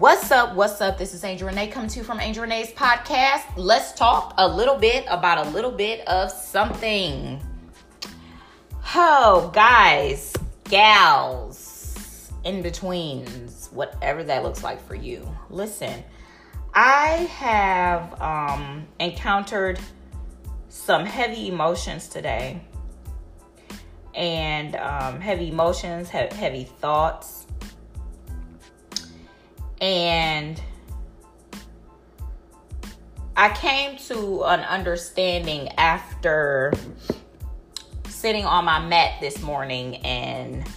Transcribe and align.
What's 0.00 0.30
up? 0.30 0.54
What's 0.54 0.80
up? 0.80 0.96
This 0.96 1.12
is 1.12 1.24
Angel 1.24 1.46
Renee 1.46 1.66
coming 1.66 1.90
to 1.90 1.98
you 1.98 2.04
from 2.04 2.20
Angel 2.20 2.40
Renee's 2.40 2.70
podcast. 2.72 3.42
Let's 3.56 3.92
talk 3.92 4.32
a 4.38 4.48
little 4.48 4.76
bit 4.76 5.04
about 5.10 5.46
a 5.46 5.50
little 5.50 5.70
bit 5.70 6.08
of 6.08 6.30
something. 6.30 7.38
Oh, 8.94 9.50
guys, 9.52 10.34
gals, 10.64 12.32
in 12.44 12.62
betweens, 12.62 13.68
whatever 13.72 14.24
that 14.24 14.42
looks 14.42 14.64
like 14.64 14.82
for 14.88 14.94
you. 14.94 15.30
Listen, 15.50 16.02
I 16.72 17.28
have 17.36 18.18
um, 18.22 18.86
encountered 19.00 19.78
some 20.70 21.04
heavy 21.04 21.48
emotions 21.48 22.08
today, 22.08 22.62
and 24.14 24.76
um, 24.76 25.20
heavy 25.20 25.50
emotions, 25.50 26.08
he- 26.08 26.34
heavy 26.34 26.64
thoughts, 26.64 27.39
and 29.80 30.60
I 33.36 33.48
came 33.50 33.96
to 34.08 34.44
an 34.44 34.60
understanding 34.60 35.68
after 35.78 36.74
sitting 38.06 38.44
on 38.44 38.66
my 38.66 38.86
mat 38.86 39.14
this 39.20 39.40
morning 39.40 39.96
and 39.98 40.68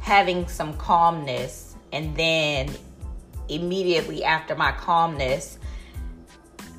having 0.00 0.46
some 0.46 0.74
calmness. 0.76 1.74
And 1.92 2.14
then 2.16 2.70
immediately 3.48 4.22
after 4.22 4.54
my 4.54 4.72
calmness 4.72 5.58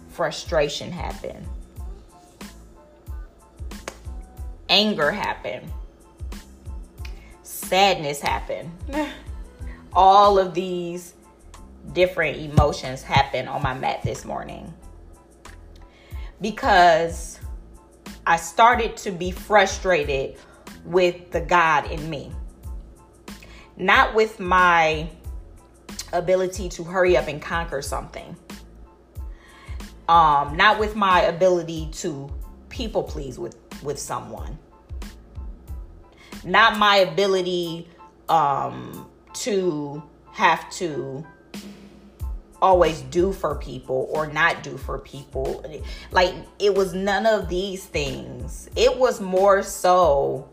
frustration 0.09 0.91
happened. 0.91 1.45
Anger 4.69 5.11
happened. 5.11 5.69
Sadness 7.43 8.21
happened 8.21 8.71
all 9.93 10.39
of 10.39 10.53
these 10.53 11.13
different 11.93 12.37
emotions 12.37 13.01
happened 13.01 13.49
on 13.49 13.61
my 13.61 13.73
mat 13.73 14.01
this 14.03 14.23
morning 14.23 14.73
because 16.39 17.39
I 18.25 18.37
started 18.37 18.97
to 18.97 19.11
be 19.11 19.31
frustrated 19.31 20.37
with 20.85 21.31
the 21.31 21.41
God 21.41 21.91
in 21.91 22.09
me. 22.09 22.31
Not 23.77 24.13
with 24.13 24.39
my 24.39 25.09
ability 26.13 26.69
to 26.69 26.83
hurry 26.83 27.17
up 27.17 27.27
and 27.27 27.41
conquer 27.41 27.81
something. 27.81 28.35
Um, 30.07 30.57
not 30.57 30.79
with 30.79 30.95
my 30.95 31.21
ability 31.21 31.89
to 31.93 32.29
people 32.69 33.03
please 33.03 33.39
with, 33.39 33.55
with 33.81 33.97
someone. 33.97 34.57
Not 36.43 36.77
my 36.77 36.97
ability 36.97 37.87
um, 38.27 39.09
to 39.33 40.01
have 40.31 40.69
to 40.71 41.25
always 42.61 43.01
do 43.03 43.33
for 43.33 43.55
people 43.55 44.07
or 44.11 44.27
not 44.27 44.63
do 44.63 44.77
for 44.77 44.99
people. 44.99 45.65
Like 46.11 46.33
it 46.59 46.75
was 46.75 46.93
none 46.93 47.25
of 47.25 47.49
these 47.49 47.85
things. 47.85 48.69
It 48.75 48.97
was 48.97 49.19
more 49.19 49.63
so 49.63 50.49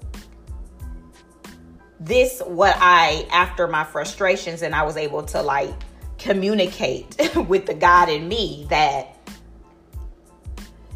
this 2.00 2.40
what 2.46 2.76
I 2.78 3.26
after 3.30 3.66
my 3.66 3.84
frustrations 3.84 4.62
and 4.62 4.74
I 4.74 4.82
was 4.82 4.96
able 4.96 5.24
to 5.24 5.42
like 5.42 5.74
communicate 6.18 7.16
with 7.48 7.66
the 7.66 7.74
God 7.74 8.08
in 8.08 8.28
me 8.28 8.66
that 8.70 9.16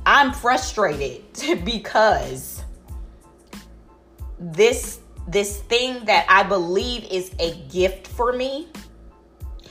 I'm 0.07 0.33
frustrated 0.33 1.23
because 1.65 2.65
this 4.39 4.99
this 5.27 5.61
thing 5.63 6.05
that 6.07 6.27
I 6.29 6.43
believe 6.43 7.05
is 7.11 7.33
a 7.39 7.55
gift 7.71 8.09
for 8.09 8.33
me 8.33 8.69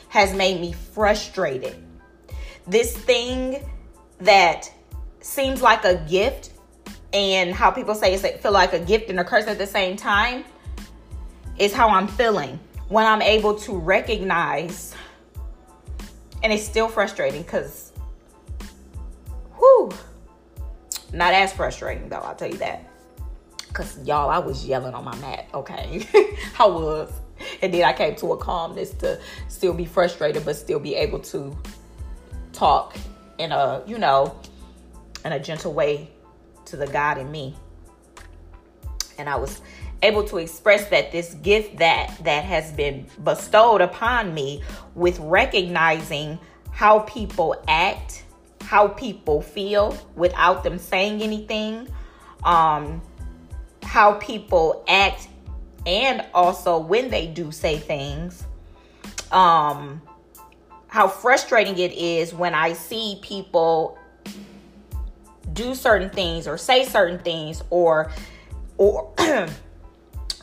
has 0.10 0.34
made 0.34 0.60
me 0.60 0.72
frustrated. 0.72 1.76
This 2.68 2.96
thing 2.96 3.64
that 4.20 4.72
seems 5.20 5.62
like 5.62 5.84
a 5.86 5.96
gift 6.10 6.52
and 7.14 7.54
how 7.54 7.72
people 7.72 7.96
say 7.96 8.14
it's 8.14 8.42
feel 8.42 8.52
like 8.52 8.74
a 8.74 8.80
gift 8.80 9.10
and 9.10 9.20
a 9.20 9.24
curse 9.24 9.48
at 9.48 9.58
the 9.58 9.68
same 9.68 9.98
time 9.98 10.46
is 11.58 11.74
how 11.74 11.90
I'm 11.90 12.08
feeling 12.08 12.60
when 12.88 13.06
I'm 13.06 13.22
able 13.22 13.56
to 13.60 13.78
recognize 13.78 14.96
and 16.44 16.52
it's 16.52 16.64
still 16.64 16.88
frustrating 16.88 17.42
because 17.42 17.92
whew 19.58 19.92
not 21.14 21.34
as 21.34 21.52
frustrating 21.52 22.10
though, 22.10 22.18
I'll 22.18 22.36
tell 22.36 22.50
you 22.50 22.58
that. 22.58 22.91
Cause 23.74 23.98
y'all, 24.06 24.30
I 24.30 24.40
was 24.40 24.66
yelling 24.66 24.94
on 24.94 25.06
my 25.06 25.16
mat, 25.20 25.48
okay? 25.54 26.06
I 26.60 26.66
was. 26.66 27.12
And 27.62 27.74
then 27.74 27.84
I 27.84 27.94
came 27.94 28.16
to 28.18 28.34
a 28.34 28.38
calmness 28.38 28.92
to 28.96 29.20
still 29.48 29.74
be 29.74 29.86
frustrated, 29.86 30.46
but 30.46 30.56
still 30.56 30.80
be 30.80 30.96
able 30.96 31.20
to 31.20 31.58
talk 32.54 32.96
in 33.38 33.52
a, 33.52 33.82
you 33.88 33.98
know, 33.98 34.36
in 35.26 35.32
a 35.32 35.40
gentle 35.40 35.74
way 35.74 36.10
to 36.66 36.78
the 36.78 36.88
God 36.88 37.18
in 37.18 37.32
me. 37.32 37.56
And 39.18 39.30
I 39.30 39.36
was 39.36 39.62
able 40.04 40.24
to 40.26 40.38
express 40.38 40.90
that 40.90 41.12
this 41.12 41.34
gift 41.36 41.78
that 41.78 42.16
that 42.24 42.44
has 42.44 42.72
been 42.72 43.06
bestowed 43.24 43.82
upon 43.82 44.34
me 44.34 44.64
with 44.96 45.20
recognizing 45.20 46.40
how 46.72 47.00
people 47.00 47.56
act, 47.68 48.24
how 48.62 48.88
people 48.88 49.42
feel 49.42 49.98
without 50.16 50.64
them 50.64 50.78
saying 50.78 51.22
anything, 51.22 51.88
um, 52.44 53.02
how 53.92 54.14
people 54.14 54.86
act 54.88 55.28
and 55.86 56.26
also 56.34 56.78
when 56.78 57.10
they 57.10 57.28
do 57.28 57.52
say 57.52 57.78
things. 57.78 58.46
Um 59.32 60.02
how 60.88 61.08
frustrating 61.08 61.78
it 61.78 61.94
is 61.94 62.34
when 62.34 62.54
i 62.54 62.74
see 62.74 63.18
people 63.22 63.98
do 65.54 65.74
certain 65.74 66.10
things 66.10 66.48
or 66.50 66.58
say 66.58 66.84
certain 66.84 67.18
things 67.18 67.64
or 67.70 68.12
or 68.78 69.14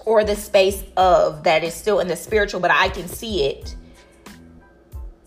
or 0.07 0.25
the 0.25 0.35
space 0.35 0.83
of 0.97 1.45
that 1.45 1.63
is 1.63 1.75
still 1.75 2.01
in 2.01 2.09
the 2.09 2.17
spiritual 2.17 2.61
but 2.61 2.71
i 2.71 2.89
can 2.89 3.07
see 3.07 3.45
it 3.45 3.77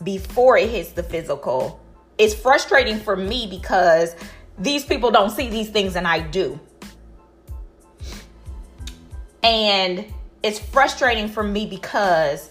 before 0.03 0.57
it 0.57 0.67
hits 0.69 0.93
the 0.93 1.03
physical. 1.03 1.79
It's 2.17 2.33
frustrating 2.33 2.99
for 2.99 3.15
me 3.15 3.45
because 3.47 4.15
these 4.57 4.83
people 4.83 5.11
don't 5.11 5.29
see 5.29 5.49
these 5.49 5.69
things 5.69 5.95
and 5.95 6.07
i 6.07 6.19
do 6.19 6.59
and 9.43 10.05
it's 10.43 10.59
frustrating 10.59 11.27
for 11.27 11.43
me 11.43 11.65
because 11.65 12.49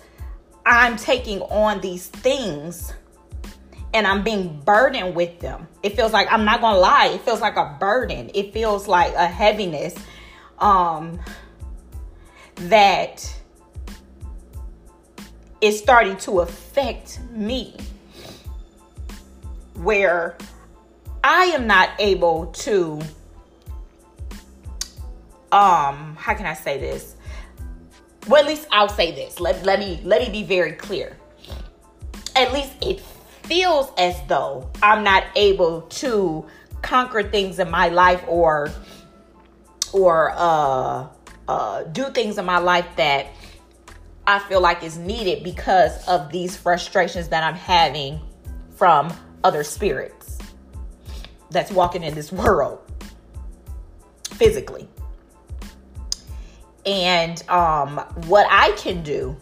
I'm 0.66 0.96
taking 0.96 1.40
on 1.42 1.80
these 1.80 2.08
things 2.08 2.92
and 3.92 4.06
I'm 4.06 4.22
being 4.22 4.60
burdened 4.60 5.16
with 5.16 5.40
them. 5.40 5.66
It 5.82 5.96
feels 5.96 6.12
like 6.12 6.30
I'm 6.30 6.44
not 6.44 6.60
to 6.60 6.80
lie, 6.80 7.06
it 7.06 7.22
feels 7.22 7.40
like 7.40 7.56
a 7.56 7.76
burden. 7.80 8.30
It 8.34 8.52
feels 8.52 8.86
like 8.86 9.14
a 9.14 9.26
heaviness 9.26 9.94
um 10.58 11.18
that 12.56 13.34
is 15.60 15.78
starting 15.78 16.16
to 16.18 16.40
affect 16.40 17.20
me 17.30 17.74
where 19.74 20.36
I 21.24 21.44
am 21.46 21.66
not 21.66 21.90
able 21.98 22.46
to 22.46 23.00
um 25.52 26.16
how 26.16 26.34
can 26.34 26.46
I 26.46 26.54
say 26.54 26.78
this? 26.78 27.16
Well, 28.28 28.42
at 28.42 28.48
least 28.48 28.68
I'll 28.70 28.88
say 28.88 29.12
this. 29.12 29.40
Let, 29.40 29.64
let 29.64 29.78
me 29.78 30.00
let 30.04 30.22
me 30.22 30.30
be 30.30 30.42
very 30.42 30.72
clear. 30.72 31.16
At 32.36 32.52
least 32.52 32.72
it 32.82 33.00
feels 33.42 33.90
as 33.98 34.16
though 34.28 34.70
I'm 34.82 35.02
not 35.02 35.24
able 35.34 35.82
to 35.82 36.46
conquer 36.82 37.22
things 37.22 37.58
in 37.58 37.70
my 37.70 37.88
life 37.88 38.22
or 38.28 38.70
or 39.92 40.32
uh 40.36 41.08
uh 41.48 41.82
do 41.84 42.04
things 42.10 42.38
in 42.38 42.44
my 42.44 42.58
life 42.58 42.86
that 42.96 43.28
I 44.26 44.38
feel 44.38 44.60
like 44.60 44.84
is 44.84 44.96
needed 44.96 45.42
because 45.42 46.06
of 46.06 46.30
these 46.30 46.56
frustrations 46.56 47.28
that 47.28 47.42
I'm 47.42 47.56
having 47.56 48.20
from 48.76 49.12
other 49.42 49.64
spirits 49.64 50.38
that's 51.50 51.72
walking 51.72 52.04
in 52.04 52.14
this 52.14 52.30
world 52.30 52.78
physically. 54.34 54.88
And 56.86 57.42
um, 57.48 57.98
what 58.26 58.46
I 58.50 58.72
can 58.72 59.02
do 59.02 59.36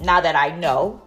now 0.00 0.20
that 0.20 0.34
I 0.34 0.56
know, 0.56 1.02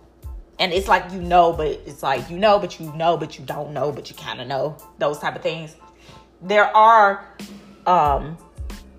and 0.59 0.71
it's 0.71 0.87
like 0.87 1.11
you 1.11 1.21
know, 1.21 1.51
but 1.51 1.67
it's 1.67 2.03
like 2.03 2.29
you 2.29 2.37
know, 2.37 2.59
but 2.59 2.79
you 2.79 2.91
know, 2.93 3.17
but 3.17 3.37
you 3.37 3.45
don't 3.45 3.73
know, 3.73 3.91
but 3.91 4.09
you 4.09 4.15
kind 4.15 4.39
of 4.39 4.47
know 4.47 4.77
those 4.99 5.19
type 5.19 5.35
of 5.35 5.41
things. 5.41 5.75
There 6.41 6.75
are, 6.75 7.27
um, 7.85 8.37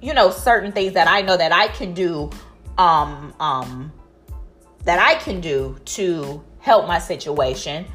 you 0.00 0.15
know, 0.15 0.31
certain 0.31 0.73
things 0.73 0.94
that 0.94 1.09
I 1.09 1.23
know 1.23 1.37
that 1.37 1.53
I 1.53 1.69
can 1.69 1.94
do, 1.94 2.31
um, 2.79 3.35
um, 3.41 3.93
that 4.85 4.99
I 4.99 5.15
can 5.17 5.41
do 5.41 5.79
to 5.85 6.43
help 6.59 6.87
my 6.87 6.99
situation. 6.99 7.87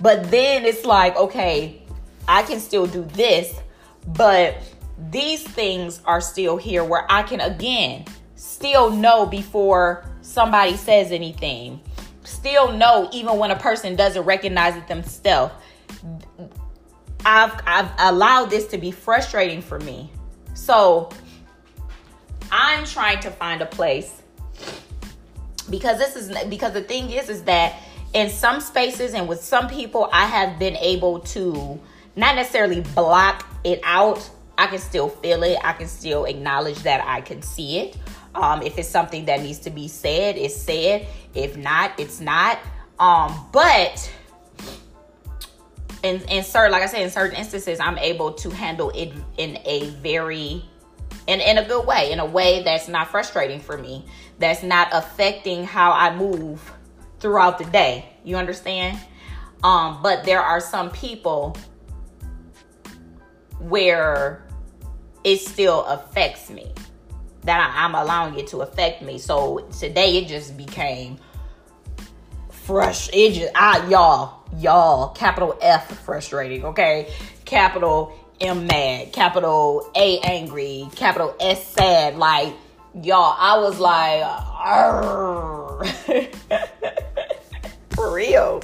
But 0.00 0.30
then 0.30 0.64
it's 0.64 0.84
like, 0.84 1.16
okay, 1.16 1.82
I 2.28 2.42
can 2.42 2.60
still 2.60 2.86
do 2.86 3.04
this, 3.04 3.54
but 4.06 4.56
these 5.10 5.42
things 5.42 6.00
are 6.04 6.20
still 6.20 6.56
here 6.56 6.84
where 6.84 7.06
I 7.10 7.22
can 7.22 7.40
again 7.40 8.04
still 8.36 8.90
know 8.90 9.26
before 9.26 10.04
somebody 10.22 10.76
says 10.76 11.12
anything. 11.12 11.80
Still 12.22 12.72
know 12.72 13.08
even 13.12 13.38
when 13.38 13.50
a 13.50 13.56
person 13.56 13.96
doesn't 13.96 14.22
recognize 14.24 14.76
it 14.76 14.88
themselves. 14.88 15.52
I've 17.24 17.60
I've 17.66 17.90
allowed 17.98 18.50
this 18.50 18.66
to 18.68 18.78
be 18.78 18.90
frustrating 18.90 19.62
for 19.62 19.78
me. 19.80 20.10
So 20.54 21.10
I'm 22.52 22.84
trying 22.84 23.20
to 23.20 23.30
find 23.30 23.62
a 23.62 23.66
place 23.66 24.22
because 25.70 25.98
this 25.98 26.16
is 26.16 26.36
because 26.48 26.72
the 26.72 26.82
thing 26.82 27.10
is 27.10 27.28
is 27.28 27.42
that 27.44 27.76
in 28.12 28.30
some 28.30 28.60
spaces 28.60 29.14
and 29.14 29.28
with 29.28 29.42
some 29.42 29.68
people 29.68 30.08
I 30.12 30.26
have 30.26 30.58
been 30.58 30.76
able 30.76 31.20
to 31.20 31.80
not 32.16 32.36
necessarily 32.36 32.80
block 32.94 33.46
it 33.64 33.80
out. 33.82 34.28
I 34.56 34.66
can 34.66 34.78
still 34.78 35.08
feel 35.08 35.42
it. 35.42 35.58
I 35.62 35.72
can 35.72 35.88
still 35.88 36.24
acknowledge 36.24 36.78
that 36.80 37.04
I 37.06 37.20
can 37.20 37.42
see 37.42 37.78
it. 37.78 37.96
Um, 38.34 38.62
if 38.62 38.78
it's 38.78 38.88
something 38.88 39.26
that 39.26 39.42
needs 39.42 39.60
to 39.60 39.70
be 39.70 39.88
said, 39.88 40.36
it's 40.36 40.56
said. 40.56 41.06
If 41.34 41.56
not, 41.56 41.92
it's 41.98 42.20
not. 42.20 42.58
Um, 42.98 43.48
but 43.52 44.12
in, 46.02 46.20
in 46.28 46.44
certain, 46.44 46.72
like 46.72 46.82
I 46.82 46.86
said, 46.86 47.02
in 47.02 47.10
certain 47.10 47.36
instances, 47.36 47.80
I'm 47.80 47.98
able 47.98 48.32
to 48.34 48.50
handle 48.50 48.90
it 48.90 49.12
in 49.36 49.58
a 49.64 49.90
very, 50.02 50.64
in, 51.26 51.40
in 51.40 51.58
a 51.58 51.64
good 51.64 51.86
way, 51.86 52.12
in 52.12 52.20
a 52.20 52.26
way 52.26 52.62
that's 52.62 52.88
not 52.88 53.08
frustrating 53.08 53.58
for 53.58 53.78
me, 53.78 54.04
that's 54.38 54.62
not 54.62 54.88
affecting 54.92 55.64
how 55.64 55.92
I 55.92 56.14
move 56.14 56.72
throughout 57.20 57.58
the 57.58 57.64
day. 57.64 58.06
You 58.22 58.36
understand? 58.36 58.98
Um, 59.62 60.00
but 60.02 60.24
there 60.24 60.42
are 60.42 60.60
some 60.60 60.90
people 60.90 61.56
where 63.68 64.44
it 65.24 65.38
still 65.38 65.84
affects 65.84 66.50
me 66.50 66.70
that 67.44 67.74
I, 67.74 67.84
am 67.84 67.94
allowing 67.94 68.38
it 68.38 68.46
to 68.48 68.58
affect 68.58 69.02
me. 69.02 69.18
So 69.18 69.66
today 69.78 70.18
it 70.18 70.28
just 70.28 70.56
became 70.56 71.18
fresh. 72.50 73.10
It 73.12 73.32
just 73.34 73.52
I 73.54 73.86
y'all 73.88 74.42
y'all 74.58 75.08
capital 75.08 75.58
F 75.60 75.98
frustrating. 76.00 76.64
Okay, 76.64 77.12
capital 77.44 78.18
M 78.40 78.66
mad, 78.66 79.12
capital 79.12 79.90
A 79.94 80.18
angry, 80.20 80.88
capital 80.94 81.34
S 81.40 81.66
sad. 81.66 82.16
Like 82.16 82.54
y'all, 83.02 83.36
I 83.38 83.58
was 83.58 83.78
like, 83.78 84.22
for 87.90 88.14
real. 88.14 88.60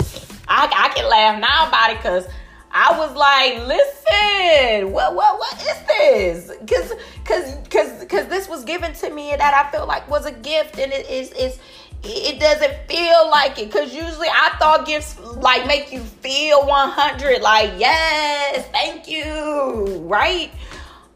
I, 0.53 0.67
I 0.67 0.93
can 0.97 1.09
laugh 1.09 1.41
now 1.41 1.69
about 1.69 1.91
it 1.93 1.99
because 1.99 2.27
I 2.73 2.97
was 2.97 3.17
like, 3.17 3.67
listen, 3.67 4.93
what 4.93 5.15
what 5.15 5.39
what 5.39 5.55
is 5.61 6.49
this? 6.49 6.57
Cause 6.69 6.93
cause 7.25 7.57
cause 7.69 8.05
cause 8.05 8.27
this 8.27 8.49
was 8.49 8.65
given 8.65 8.93
to 8.95 9.11
me 9.11 9.33
and 9.33 9.41
that 9.41 9.55
I 9.55 9.71
feel 9.73 9.87
like 9.87 10.09
was 10.09 10.25
a 10.27 10.33
gift 10.33 10.79
and 10.79 10.93
it 10.93 11.09
is 11.11 11.33
it's 11.37 11.59
it 12.05 12.39
doesn't 12.39 12.75
feel 12.89 13.29
like 13.29 13.59
it. 13.59 13.67
Because 13.67 13.93
usually 13.93 14.29
I 14.29 14.55
thought 14.59 14.87
gifts 14.87 15.19
like 15.19 15.67
make 15.67 15.91
you 15.91 16.01
feel 16.01 16.65
100 16.65 17.43
like 17.43 17.73
yes 17.77 18.67
thank 18.71 19.09
you 19.09 20.05
right? 20.05 20.53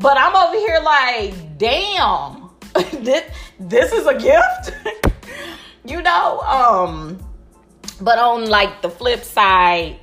But 0.00 0.18
I'm 0.18 0.34
over 0.34 0.58
here 0.58 0.80
like 0.84 1.56
damn 1.56 2.50
this, 3.04 3.30
this 3.60 3.92
is 3.92 4.06
a 4.06 4.18
gift? 4.18 4.72
You 5.86 6.00
know 6.00 6.40
um 6.40 7.18
but 8.00 8.18
on 8.18 8.48
like 8.48 8.80
the 8.80 8.88
flip 8.88 9.22
side 9.22 10.00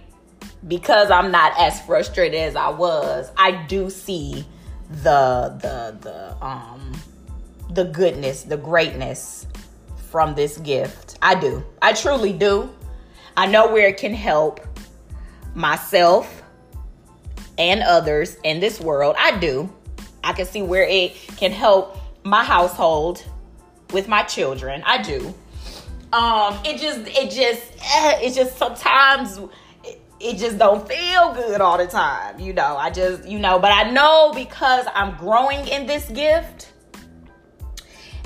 because 0.67 1.09
I'm 1.09 1.31
not 1.31 1.57
as 1.57 1.81
frustrated 1.81 2.39
as 2.39 2.55
I 2.55 2.69
was, 2.69 3.31
I 3.37 3.51
do 3.65 3.89
see 3.89 4.45
the 4.89 5.57
the 5.61 5.97
the 6.01 6.45
um 6.45 6.91
the 7.71 7.85
goodness, 7.85 8.43
the 8.43 8.57
greatness 8.57 9.47
from 10.09 10.35
this 10.35 10.57
gift. 10.57 11.17
I 11.21 11.35
do. 11.35 11.63
I 11.81 11.93
truly 11.93 12.33
do. 12.33 12.69
I 13.37 13.47
know 13.47 13.71
where 13.71 13.87
it 13.87 13.97
can 13.97 14.13
help 14.13 14.59
myself 15.55 16.43
and 17.57 17.81
others 17.81 18.37
in 18.43 18.59
this 18.59 18.79
world. 18.79 19.15
I 19.17 19.37
do. 19.37 19.73
I 20.23 20.33
can 20.33 20.45
see 20.45 20.61
where 20.61 20.83
it 20.83 21.15
can 21.37 21.51
help 21.51 21.97
my 22.23 22.43
household 22.43 23.23
with 23.91 24.07
my 24.07 24.23
children. 24.23 24.83
I 24.85 25.01
do. 25.01 25.33
Um 26.11 26.59
it 26.65 26.79
just 26.79 26.99
it 27.07 27.31
just 27.31 27.71
eh, 27.95 28.19
it 28.21 28.33
just 28.33 28.57
sometimes 28.57 29.39
it 30.21 30.37
just 30.37 30.57
don't 30.57 30.87
feel 30.87 31.33
good 31.33 31.61
all 31.61 31.77
the 31.77 31.87
time. 31.87 32.39
You 32.39 32.53
know, 32.53 32.77
I 32.77 32.89
just, 32.89 33.27
you 33.27 33.39
know, 33.39 33.59
but 33.59 33.71
I 33.71 33.89
know 33.91 34.31
because 34.35 34.85
I'm 34.93 35.17
growing 35.17 35.67
in 35.67 35.87
this 35.87 36.07
gift 36.09 36.71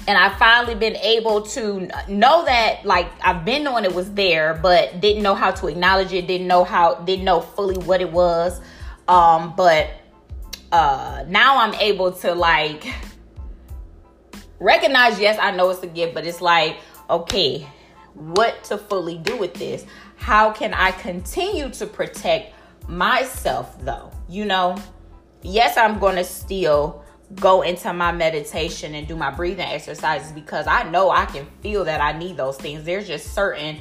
and 0.07 0.17
I 0.17 0.37
finally 0.37 0.75
been 0.75 0.97
able 0.97 1.41
to 1.41 1.87
know 2.07 2.45
that 2.45 2.85
like 2.85 3.09
I've 3.23 3.45
been 3.45 3.63
knowing 3.63 3.85
it 3.85 3.93
was 3.93 4.13
there, 4.13 4.59
but 4.61 5.01
didn't 5.01 5.23
know 5.23 5.35
how 5.35 5.51
to 5.51 5.67
acknowledge 5.67 6.13
it, 6.13 6.27
didn't 6.27 6.47
know 6.47 6.63
how 6.63 6.95
didn't 6.95 7.25
know 7.25 7.41
fully 7.41 7.77
what 7.85 8.01
it 8.01 8.11
was. 8.11 8.59
Um, 9.07 9.53
but 9.55 9.89
uh 10.71 11.23
now 11.27 11.59
I'm 11.59 11.73
able 11.75 12.11
to 12.11 12.33
like 12.35 12.85
recognize 14.59 15.19
yes, 15.19 15.39
I 15.41 15.51
know 15.51 15.69
it's 15.69 15.81
a 15.83 15.87
gift, 15.87 16.13
but 16.13 16.25
it's 16.25 16.41
like, 16.41 16.77
okay, 17.09 17.67
what 18.13 18.63
to 18.65 18.77
fully 18.77 19.17
do 19.17 19.37
with 19.37 19.53
this? 19.55 19.85
How 20.25 20.51
can 20.51 20.73
I 20.73 20.89
continue 20.89 21.69
to 21.69 21.85
protect 21.85 22.55
myself 22.89 23.79
though? 23.85 24.09
You 24.27 24.45
know, 24.45 24.75
yes, 25.43 25.77
I'm 25.77 25.99
going 25.99 26.15
to 26.15 26.23
still 26.23 27.05
go 27.35 27.61
into 27.61 27.93
my 27.93 28.11
meditation 28.11 28.95
and 28.95 29.07
do 29.07 29.15
my 29.15 29.29
breathing 29.29 29.67
exercises 29.67 30.31
because 30.31 30.65
I 30.65 30.89
know 30.89 31.11
I 31.11 31.25
can 31.25 31.45
feel 31.61 31.85
that 31.85 32.01
I 32.01 32.17
need 32.17 32.37
those 32.37 32.57
things. 32.57 32.83
There's 32.85 33.05
just 33.05 33.35
certain 33.35 33.77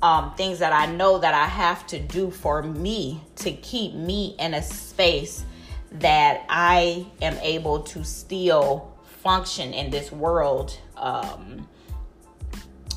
um, 0.00 0.34
things 0.36 0.58
that 0.60 0.72
I 0.72 0.90
know 0.90 1.18
that 1.18 1.34
I 1.34 1.44
have 1.44 1.86
to 1.88 1.98
do 1.98 2.30
for 2.30 2.62
me 2.62 3.20
to 3.36 3.52
keep 3.52 3.92
me 3.92 4.36
in 4.38 4.54
a 4.54 4.62
space 4.62 5.44
that 5.92 6.46
I 6.48 7.06
am 7.20 7.36
able 7.42 7.80
to 7.80 8.02
still 8.04 8.90
function 9.04 9.74
in 9.74 9.90
this 9.90 10.10
world 10.10 10.78
um, 10.96 11.68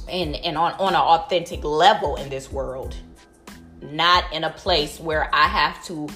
and, 0.10 0.36
and 0.36 0.58
on, 0.58 0.74
on 0.74 0.94
an 0.94 1.02
authentic 1.02 1.64
level 1.64 2.16
in 2.16 2.30
this 2.30 2.52
world, 2.52 2.96
not 3.82 4.32
in 4.34 4.44
a 4.44 4.50
place 4.50 5.00
where 5.00 5.30
I 5.34 5.48
have 5.48 5.84
to 5.86 6.08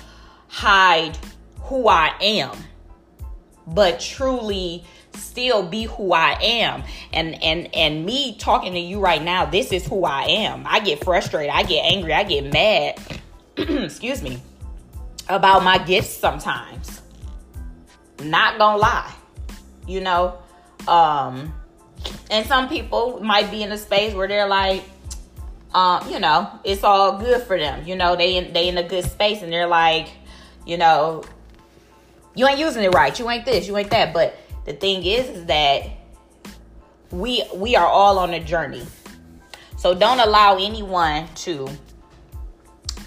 hide 0.47 1.17
who 1.61 1.87
I 1.87 2.13
am, 2.21 2.57
but 3.67 3.99
truly 3.99 4.83
still 5.13 5.63
be 5.63 5.83
who 5.83 6.13
I 6.13 6.37
am. 6.41 6.83
And 7.13 7.41
and 7.43 7.73
and 7.75 8.05
me 8.05 8.35
talking 8.37 8.73
to 8.73 8.79
you 8.79 8.99
right 8.99 9.21
now, 9.21 9.45
this 9.45 9.71
is 9.71 9.85
who 9.85 10.03
I 10.03 10.23
am. 10.23 10.63
I 10.65 10.79
get 10.79 11.03
frustrated, 11.03 11.51
I 11.51 11.63
get 11.63 11.85
angry, 11.85 12.13
I 12.13 12.23
get 12.23 12.51
mad. 12.51 12.99
excuse 13.57 14.21
me. 14.21 14.41
About 15.29 15.63
my 15.63 15.77
gifts 15.77 16.09
sometimes. 16.09 17.01
Not 18.21 18.57
gonna 18.57 18.77
lie. 18.77 19.13
You 19.87 20.01
know, 20.01 20.37
um 20.87 21.53
and 22.29 22.45
some 22.47 22.69
people 22.69 23.19
might 23.21 23.51
be 23.51 23.63
in 23.63 23.71
a 23.71 23.77
space 23.77 24.13
where 24.13 24.27
they're 24.27 24.47
like, 24.47 24.83
um, 25.73 26.09
you 26.09 26.19
know, 26.19 26.49
it's 26.63 26.83
all 26.83 27.17
good 27.17 27.43
for 27.43 27.57
them. 27.57 27.85
You 27.85 27.95
know, 27.95 28.15
they 28.15 28.37
in, 28.37 28.53
they 28.53 28.67
in 28.67 28.77
a 28.77 28.83
good 28.83 29.05
space 29.05 29.41
and 29.41 29.51
they're 29.51 29.67
like, 29.67 30.09
you 30.65 30.77
know, 30.77 31.23
you 32.35 32.47
ain't 32.47 32.59
using 32.59 32.83
it 32.83 32.93
right. 32.93 33.17
You 33.17 33.29
ain't 33.29 33.45
this. 33.45 33.67
You 33.67 33.77
ain't 33.77 33.89
that. 33.91 34.13
But 34.13 34.37
the 34.65 34.73
thing 34.73 35.05
is, 35.05 35.29
is 35.29 35.45
that 35.45 35.89
we 37.11 37.43
we 37.53 37.75
are 37.75 37.87
all 37.87 38.19
on 38.19 38.33
a 38.33 38.39
journey. 38.43 38.85
So 39.77 39.93
don't 39.93 40.19
allow 40.19 40.57
anyone 40.57 41.27
to 41.35 41.67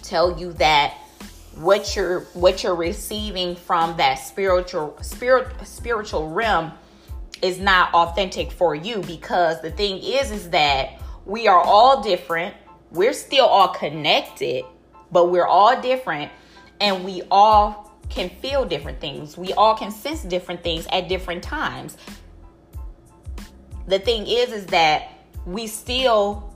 tell 0.02 0.38
you 0.38 0.52
that 0.54 0.94
what 1.56 1.94
you're 1.94 2.20
what 2.34 2.62
you're 2.62 2.74
receiving 2.74 3.56
from 3.56 3.96
that 3.96 4.16
spiritual 4.16 4.96
spirit 5.00 5.48
spiritual 5.66 6.30
realm 6.30 6.72
is 7.44 7.60
not 7.60 7.92
authentic 7.92 8.50
for 8.50 8.74
you 8.74 9.02
because 9.02 9.60
the 9.60 9.70
thing 9.70 9.98
is 9.98 10.30
is 10.30 10.48
that 10.48 10.98
we 11.26 11.46
are 11.46 11.60
all 11.60 12.02
different. 12.02 12.54
We're 12.90 13.12
still 13.12 13.44
all 13.44 13.68
connected, 13.68 14.64
but 15.12 15.30
we're 15.30 15.46
all 15.46 15.78
different 15.82 16.32
and 16.80 17.04
we 17.04 17.22
all 17.30 17.92
can 18.08 18.30
feel 18.30 18.64
different 18.64 18.98
things. 18.98 19.36
We 19.36 19.52
all 19.52 19.76
can 19.76 19.90
sense 19.90 20.22
different 20.22 20.62
things 20.62 20.86
at 20.90 21.06
different 21.08 21.42
times. 21.42 21.98
The 23.88 23.98
thing 23.98 24.26
is 24.26 24.50
is 24.50 24.66
that 24.66 25.10
we 25.44 25.66
still 25.66 26.54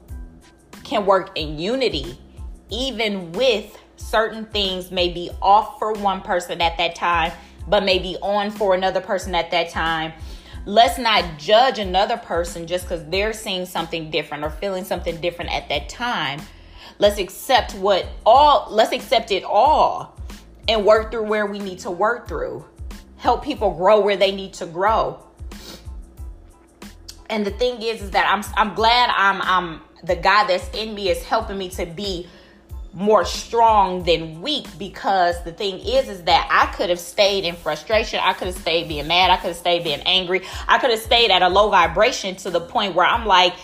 can 0.84 1.04
work 1.04 1.36
in 1.36 1.58
unity 1.58 2.18
even 2.70 3.32
with 3.32 3.78
certain 3.96 4.46
things 4.46 4.90
may 4.90 5.10
be 5.10 5.30
off 5.42 5.78
for 5.78 5.92
one 5.92 6.22
person 6.22 6.62
at 6.62 6.78
that 6.78 6.94
time, 6.94 7.32
but 7.66 7.84
maybe 7.84 8.16
on 8.22 8.50
for 8.50 8.74
another 8.74 9.02
person 9.02 9.34
at 9.34 9.50
that 9.50 9.68
time 9.68 10.14
let's 10.68 10.98
not 10.98 11.38
judge 11.38 11.78
another 11.78 12.18
person 12.18 12.66
just 12.66 12.84
because 12.84 13.02
they're 13.06 13.32
seeing 13.32 13.64
something 13.64 14.10
different 14.10 14.44
or 14.44 14.50
feeling 14.50 14.84
something 14.84 15.18
different 15.18 15.50
at 15.50 15.66
that 15.70 15.88
time. 15.88 16.42
Let's 16.98 17.18
accept 17.18 17.74
what 17.76 18.06
all, 18.26 18.68
let's 18.70 18.92
accept 18.92 19.30
it 19.30 19.44
all 19.44 20.14
and 20.68 20.84
work 20.84 21.10
through 21.10 21.24
where 21.24 21.46
we 21.46 21.58
need 21.58 21.78
to 21.80 21.90
work 21.90 22.28
through. 22.28 22.66
Help 23.16 23.42
people 23.42 23.74
grow 23.74 24.00
where 24.00 24.18
they 24.18 24.30
need 24.30 24.52
to 24.54 24.66
grow. 24.66 25.18
And 27.30 27.46
the 27.46 27.50
thing 27.50 27.80
is, 27.80 28.02
is 28.02 28.10
that 28.10 28.30
I'm 28.30 28.44
I'm 28.56 28.74
glad 28.74 29.10
I'm 29.16 29.40
I'm 29.42 29.80
the 30.04 30.16
guy 30.16 30.46
that's 30.46 30.68
in 30.76 30.94
me 30.94 31.08
is 31.08 31.22
helping 31.22 31.56
me 31.56 31.70
to 31.70 31.86
be 31.86 32.26
more 32.98 33.24
strong 33.24 34.02
than 34.02 34.42
weak 34.42 34.66
because 34.76 35.40
the 35.44 35.52
thing 35.52 35.78
is 35.78 36.08
is 36.08 36.24
that 36.24 36.48
I 36.50 36.74
could 36.74 36.90
have 36.90 36.98
stayed 36.98 37.44
in 37.44 37.54
frustration. 37.54 38.18
I 38.20 38.32
could 38.32 38.48
have 38.48 38.56
stayed 38.56 38.88
being 38.88 39.06
mad. 39.06 39.30
I 39.30 39.36
could 39.36 39.48
have 39.48 39.56
stayed 39.56 39.84
being 39.84 40.00
angry. 40.00 40.42
I 40.66 40.78
could 40.78 40.90
have 40.90 40.98
stayed 40.98 41.30
at 41.30 41.40
a 41.40 41.48
low 41.48 41.70
vibration 41.70 42.34
to 42.36 42.50
the 42.50 42.60
point 42.60 42.96
where 42.96 43.06
I'm 43.06 43.24
like, 43.24 43.54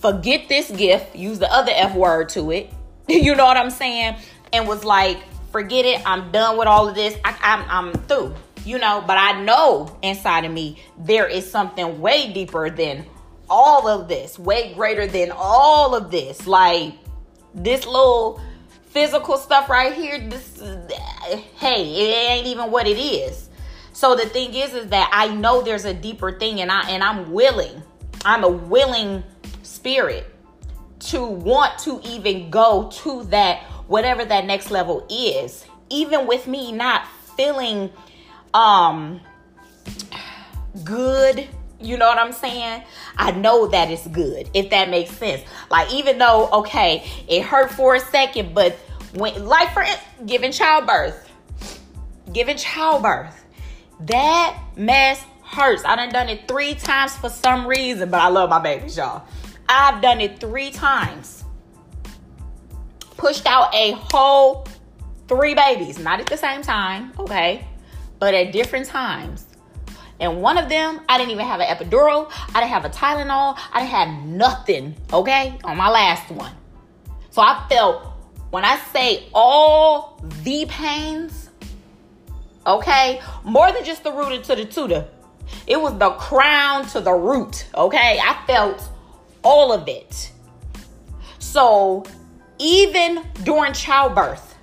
forget 0.00 0.48
this 0.48 0.70
gift, 0.70 1.14
use 1.14 1.38
the 1.38 1.52
other 1.52 1.72
F 1.74 1.94
word 1.94 2.30
to 2.30 2.52
it. 2.52 2.72
you 3.06 3.34
know 3.34 3.44
what 3.44 3.58
I'm 3.58 3.68
saying? 3.68 4.16
And 4.54 4.66
was 4.66 4.82
like, 4.82 5.18
forget 5.52 5.84
it. 5.84 6.00
I'm 6.06 6.32
done 6.32 6.56
with 6.56 6.66
all 6.66 6.88
of 6.88 6.94
this. 6.94 7.18
I, 7.22 7.36
I'm, 7.42 7.68
I'm 7.68 7.92
through. 8.04 8.34
You 8.64 8.78
know, 8.78 9.04
but 9.06 9.18
I 9.18 9.42
know 9.42 9.94
inside 10.00 10.46
of 10.46 10.52
me 10.52 10.82
there 10.98 11.28
is 11.28 11.50
something 11.50 12.00
way 12.00 12.32
deeper 12.32 12.70
than 12.70 13.04
all 13.50 13.88
of 13.88 14.08
this, 14.08 14.38
way 14.38 14.72
greater 14.72 15.06
than 15.06 15.32
all 15.36 15.94
of 15.94 16.10
this. 16.10 16.46
Like 16.46 16.94
this 17.54 17.84
little 17.84 18.40
physical 18.94 19.36
stuff 19.36 19.68
right 19.68 19.92
here, 19.92 20.20
this 20.20 20.62
hey, 21.56 21.82
it 21.82 22.30
ain't 22.30 22.46
even 22.46 22.70
what 22.70 22.86
it 22.86 22.96
is. 22.96 23.50
So 23.92 24.14
the 24.14 24.24
thing 24.26 24.54
is 24.54 24.72
is 24.72 24.88
that 24.88 25.10
I 25.12 25.34
know 25.34 25.62
there's 25.62 25.84
a 25.84 25.92
deeper 25.92 26.38
thing 26.38 26.60
and 26.60 26.70
I 26.70 26.88
and 26.88 27.02
I'm 27.02 27.32
willing. 27.32 27.82
I'm 28.24 28.44
a 28.44 28.48
willing 28.48 29.24
spirit 29.62 30.32
to 31.00 31.26
want 31.26 31.78
to 31.80 32.00
even 32.04 32.50
go 32.50 32.88
to 33.02 33.24
that 33.24 33.62
whatever 33.88 34.24
that 34.24 34.46
next 34.46 34.70
level 34.70 35.06
is. 35.10 35.66
Even 35.90 36.26
with 36.26 36.46
me 36.46 36.70
not 36.70 37.06
feeling 37.36 37.90
um 38.54 39.20
good 40.84 41.48
you 41.84 41.98
know 41.98 42.06
what 42.06 42.18
I'm 42.18 42.32
saying? 42.32 42.82
I 43.16 43.32
know 43.32 43.66
that 43.66 43.90
it's 43.90 44.06
good, 44.06 44.48
if 44.54 44.70
that 44.70 44.88
makes 44.88 45.10
sense. 45.10 45.42
Like, 45.70 45.92
even 45.92 46.18
though, 46.18 46.48
okay, 46.50 47.06
it 47.28 47.42
hurt 47.42 47.70
for 47.70 47.94
a 47.94 48.00
second, 48.00 48.54
but 48.54 48.76
when, 49.14 49.44
like, 49.46 49.72
for 49.72 49.84
giving 50.26 50.52
childbirth, 50.52 51.30
giving 52.32 52.56
childbirth, 52.56 53.44
that 54.00 54.58
mess 54.76 55.24
hurts. 55.42 55.84
I 55.84 55.96
done 55.96 56.10
done 56.10 56.28
it 56.28 56.48
three 56.48 56.74
times 56.74 57.16
for 57.16 57.28
some 57.28 57.66
reason, 57.66 58.10
but 58.10 58.20
I 58.20 58.28
love 58.28 58.50
my 58.50 58.58
babies, 58.58 58.96
y'all. 58.96 59.26
I've 59.68 60.02
done 60.02 60.20
it 60.20 60.40
three 60.40 60.70
times. 60.70 61.44
Pushed 63.16 63.46
out 63.46 63.74
a 63.74 63.92
whole 63.92 64.66
three 65.28 65.54
babies, 65.54 65.98
not 65.98 66.20
at 66.20 66.26
the 66.26 66.36
same 66.36 66.62
time, 66.62 67.12
okay, 67.18 67.66
but 68.18 68.34
at 68.34 68.52
different 68.52 68.86
times. 68.86 69.46
And 70.20 70.40
one 70.40 70.58
of 70.58 70.68
them, 70.68 71.00
I 71.08 71.18
didn't 71.18 71.32
even 71.32 71.44
have 71.44 71.60
an 71.60 71.66
epidural. 71.66 72.30
I 72.54 72.60
didn't 72.60 72.70
have 72.70 72.84
a 72.84 72.90
Tylenol. 72.90 73.58
I 73.72 73.80
didn't 73.80 73.90
have 73.90 74.24
nothing, 74.24 74.94
okay, 75.12 75.58
on 75.64 75.76
my 75.76 75.90
last 75.90 76.30
one. 76.30 76.52
So 77.30 77.42
I 77.42 77.66
felt, 77.68 78.13
when 78.54 78.64
I 78.64 78.78
say 78.92 79.24
all 79.34 80.16
the 80.44 80.64
pains, 80.66 81.50
okay, 82.64 83.20
more 83.42 83.72
than 83.72 83.82
just 83.82 84.04
the 84.04 84.12
rooter 84.12 84.40
to 84.42 84.54
the 84.54 84.64
tutor, 84.64 85.08
it 85.66 85.80
was 85.80 85.98
the 85.98 86.10
crown 86.10 86.86
to 86.90 87.00
the 87.00 87.10
root, 87.10 87.66
okay? 87.74 88.20
I 88.22 88.40
felt 88.46 88.88
all 89.42 89.72
of 89.72 89.88
it. 89.88 90.30
So 91.40 92.04
even 92.60 93.24
during 93.42 93.72
childbirth, 93.72 94.56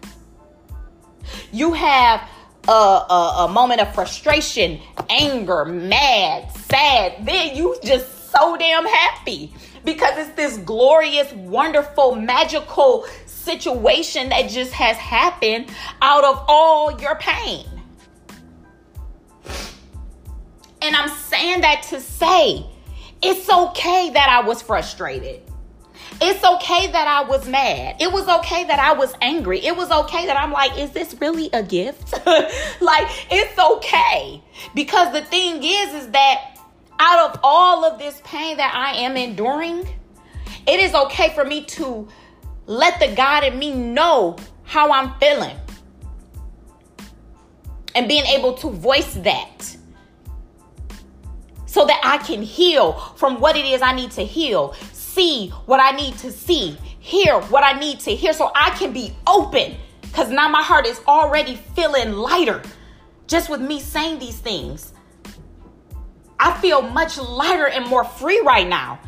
you 1.51 1.73
have 1.73 2.29
a, 2.69 2.71
a, 2.71 3.35
a 3.39 3.47
moment 3.49 3.81
of 3.81 3.93
frustration, 3.93 4.79
anger, 5.09 5.65
mad, 5.65 6.49
sad, 6.53 7.25
then 7.25 7.57
you 7.57 7.75
just 7.83 8.31
so 8.31 8.55
damn 8.55 8.85
happy 8.85 9.53
because 9.83 10.17
it's 10.17 10.35
this 10.35 10.57
glorious, 10.57 11.31
wonderful, 11.33 12.15
magical 12.15 13.05
situation 13.25 14.29
that 14.29 14.49
just 14.49 14.71
has 14.73 14.97
happened 14.97 15.67
out 16.01 16.23
of 16.23 16.43
all 16.47 16.99
your 16.99 17.15
pain. 17.15 17.65
And 20.81 20.95
I'm 20.95 21.09
saying 21.09 21.61
that 21.61 21.83
to 21.89 22.01
say 22.01 22.65
it's 23.21 23.49
okay 23.49 24.09
that 24.11 24.29
I 24.29 24.47
was 24.47 24.61
frustrated. 24.61 25.41
It's 26.23 26.43
okay 26.43 26.91
that 26.91 27.07
I 27.07 27.27
was 27.27 27.47
mad. 27.47 27.95
It 27.99 28.11
was 28.11 28.27
okay 28.27 28.63
that 28.65 28.77
I 28.77 28.93
was 28.93 29.13
angry. 29.21 29.59
It 29.65 29.75
was 29.75 29.89
okay 29.89 30.27
that 30.27 30.37
I'm 30.37 30.51
like, 30.51 30.77
is 30.77 30.91
this 30.91 31.15
really 31.19 31.49
a 31.51 31.63
gift? 31.63 32.13
like, 32.25 33.07
it's 33.31 33.57
okay. 33.57 34.41
Because 34.75 35.11
the 35.13 35.21
thing 35.21 35.63
is, 35.63 35.93
is 35.95 36.11
that 36.11 36.50
out 37.01 37.31
of 37.31 37.39
all 37.43 37.83
of 37.83 37.97
this 37.97 38.21
pain 38.23 38.57
that 38.57 38.73
I 38.75 38.99
am 39.01 39.17
enduring, 39.17 39.87
it 40.67 40.79
is 40.79 40.93
okay 40.93 41.33
for 41.33 41.43
me 41.43 41.65
to 41.65 42.07
let 42.67 42.99
the 42.99 43.13
God 43.15 43.43
in 43.43 43.57
me 43.57 43.73
know 43.73 44.37
how 44.63 44.91
I'm 44.91 45.19
feeling 45.19 45.57
and 47.95 48.07
being 48.07 48.25
able 48.25 48.53
to 48.53 48.69
voice 48.69 49.15
that 49.15 49.75
so 51.65 51.85
that 51.85 51.99
I 52.03 52.19
can 52.19 52.43
heal 52.43 52.93
from 53.15 53.41
what 53.41 53.57
it 53.57 53.65
is 53.65 53.81
I 53.81 53.93
need 53.93 54.11
to 54.11 54.23
heal 54.23 54.75
see 55.11 55.49
what 55.65 55.79
I 55.79 55.91
need 55.91 56.17
to 56.19 56.31
see, 56.31 56.77
hear 56.99 57.39
what 57.41 57.63
I 57.63 57.77
need 57.79 57.99
to 58.01 58.15
hear, 58.15 58.33
so 58.33 58.51
I 58.55 58.69
can 58.71 58.93
be 58.93 59.13
open. 59.27 59.75
Because 60.01 60.29
now 60.29 60.47
my 60.47 60.61
heart 60.61 60.85
is 60.85 60.99
already 61.07 61.55
feeling 61.75 62.13
lighter 62.13 62.61
just 63.27 63.49
with 63.49 63.61
me 63.61 63.79
saying 63.79 64.19
these 64.19 64.39
things. 64.39 64.93
I 66.41 66.59
feel 66.59 66.81
much 66.81 67.19
lighter 67.19 67.67
and 67.67 67.85
more 67.85 68.03
free 68.03 68.41
right 68.43 68.67
now 68.67 68.99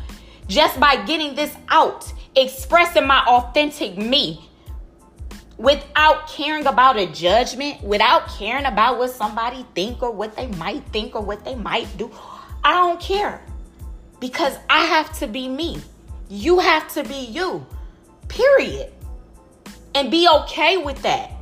just 0.46 0.78
by 0.78 1.04
getting 1.04 1.34
this 1.34 1.52
out, 1.68 2.10
expressing 2.36 3.08
my 3.08 3.24
authentic 3.26 3.98
me 3.98 4.48
without 5.58 6.28
caring 6.28 6.66
about 6.66 6.96
a 6.96 7.06
judgment, 7.06 7.82
without 7.82 8.28
caring 8.28 8.66
about 8.66 8.98
what 8.98 9.10
somebody 9.10 9.66
think 9.74 10.00
or 10.00 10.12
what 10.12 10.36
they 10.36 10.46
might 10.46 10.84
think 10.92 11.16
or 11.16 11.22
what 11.22 11.44
they 11.44 11.56
might 11.56 11.88
do. 11.98 12.08
I 12.62 12.72
don't 12.72 13.00
care 13.00 13.42
because 14.20 14.56
I 14.70 14.84
have 14.84 15.18
to 15.18 15.26
be 15.26 15.48
me. 15.48 15.82
You 16.28 16.60
have 16.60 16.92
to 16.94 17.02
be 17.02 17.26
you, 17.26 17.66
period. 18.28 18.92
And 19.96 20.08
be 20.08 20.28
okay 20.28 20.76
with 20.76 21.02
that. 21.02 21.32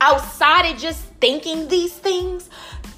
Outside 0.00 0.72
of 0.72 0.80
just 0.80 1.04
thinking 1.20 1.68
these 1.68 1.92
things, 1.92 2.48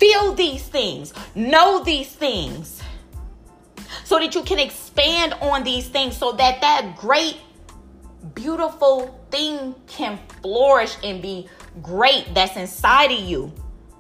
feel 0.03 0.35
these 0.35 0.65
things, 0.65 1.15
know 1.37 1.85
these 1.85 2.11
things, 2.11 2.83
so 4.03 4.19
that 4.19 4.35
you 4.35 4.43
can 4.43 4.59
expand 4.59 5.33
on 5.35 5.63
these 5.63 5.87
things 5.87 6.17
so 6.17 6.33
that 6.33 6.61
that 6.61 6.97
great, 6.97 7.37
beautiful 8.35 9.25
thing 9.31 9.77
can 9.87 10.19
flourish 10.43 10.97
and 11.05 11.23
be 11.23 11.49
great 11.83 12.35
that's 12.35 12.57
inside 12.57 13.13
of 13.13 13.21
you 13.21 13.53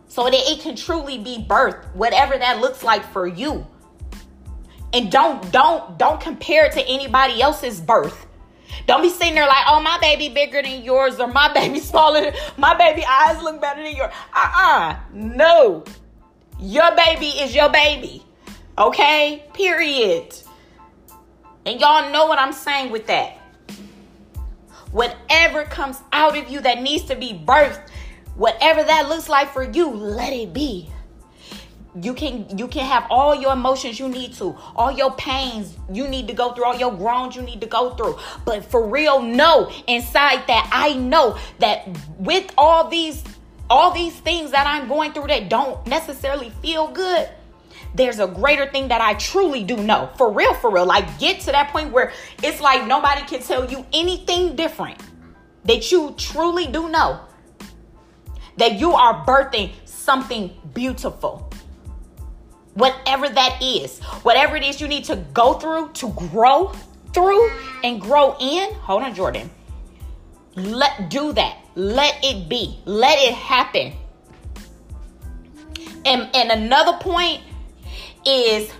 so 0.08 0.24
that 0.24 0.34
it 0.34 0.60
can 0.60 0.74
truly 0.74 1.18
be 1.18 1.46
birthed, 1.48 1.84
whatever 1.94 2.36
that 2.36 2.60
looks 2.60 2.82
like 2.82 3.04
for 3.12 3.28
you. 3.28 3.64
And 4.92 5.08
don't 5.08 5.52
don't 5.52 5.96
don't 5.98 6.20
compare 6.20 6.66
it 6.66 6.72
to 6.72 6.80
anybody 6.80 7.40
else's 7.40 7.80
birth 7.80 8.26
don't 8.86 9.02
be 9.02 9.08
sitting 9.10 9.34
there 9.34 9.46
like 9.46 9.64
oh 9.68 9.80
my 9.80 9.98
baby 10.00 10.28
bigger 10.28 10.62
than 10.62 10.82
yours 10.82 11.18
or 11.18 11.28
my 11.28 11.52
baby 11.54 11.78
smaller 11.78 12.32
my 12.56 12.74
baby 12.74 13.04
eyes 13.04 13.42
look 13.42 13.60
better 13.60 13.82
than 13.82 13.96
yours. 13.96 14.12
Uh-uh. 14.34 14.96
No. 15.12 15.84
Your 16.60 16.94
baby 16.94 17.26
is 17.26 17.54
your 17.54 17.70
baby. 17.70 18.22
Okay? 18.78 19.44
Period. 19.52 20.34
And 21.66 21.80
y'all 21.80 22.10
know 22.12 22.26
what 22.26 22.38
i'm 22.38 22.52
saying 22.52 22.90
with 22.90 23.06
that. 23.06 23.38
Whatever 24.90 25.64
comes 25.64 26.00
out 26.12 26.36
of 26.36 26.50
you 26.50 26.60
that 26.60 26.82
needs 26.82 27.04
to 27.04 27.16
be 27.16 27.32
birthed 27.32 27.88
whatever 28.34 28.82
that 28.82 29.08
looks 29.08 29.28
like 29.28 29.52
for 29.52 29.62
you 29.62 29.90
let 29.90 30.32
it 30.32 30.52
be 30.52 30.88
you 32.00 32.14
can 32.14 32.56
you 32.56 32.66
can 32.68 32.86
have 32.86 33.06
all 33.10 33.34
your 33.34 33.52
emotions 33.52 33.98
you 34.00 34.08
need 34.08 34.32
to 34.32 34.56
all 34.74 34.90
your 34.90 35.12
pains 35.12 35.76
you 35.92 36.08
need 36.08 36.26
to 36.26 36.32
go 36.32 36.52
through 36.52 36.64
all 36.64 36.76
your 36.76 36.92
groans 36.92 37.36
you 37.36 37.42
need 37.42 37.60
to 37.60 37.66
go 37.66 37.90
through. 37.90 38.18
But 38.44 38.64
for 38.64 38.86
real 38.86 39.20
no 39.20 39.70
inside 39.86 40.46
that 40.46 40.70
i 40.72 40.94
know 40.94 41.36
that 41.58 41.88
with 42.18 42.50
all 42.56 42.88
these 42.88 43.22
all 43.68 43.90
these 43.90 44.14
things 44.14 44.52
that 44.52 44.66
i'm 44.66 44.88
going 44.88 45.12
through 45.12 45.26
that 45.26 45.50
don't 45.50 45.86
necessarily 45.86 46.50
feel 46.62 46.88
good 46.88 47.28
there's 47.94 48.20
a 48.20 48.26
greater 48.26 48.70
thing 48.70 48.88
that 48.88 49.02
i 49.02 49.12
truly 49.14 49.62
do 49.62 49.76
know. 49.76 50.08
For 50.16 50.32
real 50.32 50.54
for 50.54 50.70
real. 50.70 50.86
Like 50.86 51.18
get 51.18 51.40
to 51.40 51.52
that 51.52 51.70
point 51.70 51.92
where 51.92 52.12
it's 52.42 52.60
like 52.60 52.86
nobody 52.86 53.20
can 53.22 53.42
tell 53.42 53.70
you 53.70 53.84
anything 53.92 54.56
different 54.56 54.98
that 55.64 55.92
you 55.92 56.14
truly 56.16 56.66
do 56.66 56.88
know 56.88 57.20
that 58.56 58.78
you 58.78 58.92
are 58.92 59.24
birthing 59.26 59.72
something 59.84 60.50
beautiful 60.74 61.51
whatever 62.74 63.28
that 63.28 63.62
is, 63.62 64.00
whatever 64.22 64.56
it 64.56 64.62
is 64.62 64.80
you 64.80 64.88
need 64.88 65.04
to 65.04 65.16
go 65.32 65.54
through 65.54 65.90
to 65.94 66.08
grow 66.10 66.72
through 67.12 67.50
and 67.84 68.00
grow 68.00 68.36
in. 68.40 68.72
Hold 68.74 69.02
on, 69.02 69.14
Jordan. 69.14 69.50
Let 70.54 71.10
do 71.10 71.32
that. 71.32 71.58
Let 71.74 72.22
it 72.22 72.48
be. 72.48 72.78
Let 72.84 73.18
it 73.18 73.34
happen. 73.34 73.94
And 76.04 76.28
and 76.34 76.50
another 76.50 76.98
point 76.98 77.42
is 78.26 78.70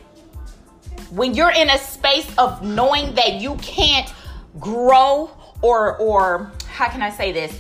when 1.11 1.35
you're 1.35 1.53
in 1.53 1.71
a 1.71 1.79
space 1.79 2.31
of 2.39 2.63
knowing 2.63 3.15
that 3.15 3.35
you 3.35 3.57
can't 3.57 4.13
grow 4.59 5.31
or 5.63 5.97
or 5.99 6.53
how 6.69 6.89
can 6.89 7.03
I 7.03 7.11
say 7.11 7.33
this? 7.33 7.59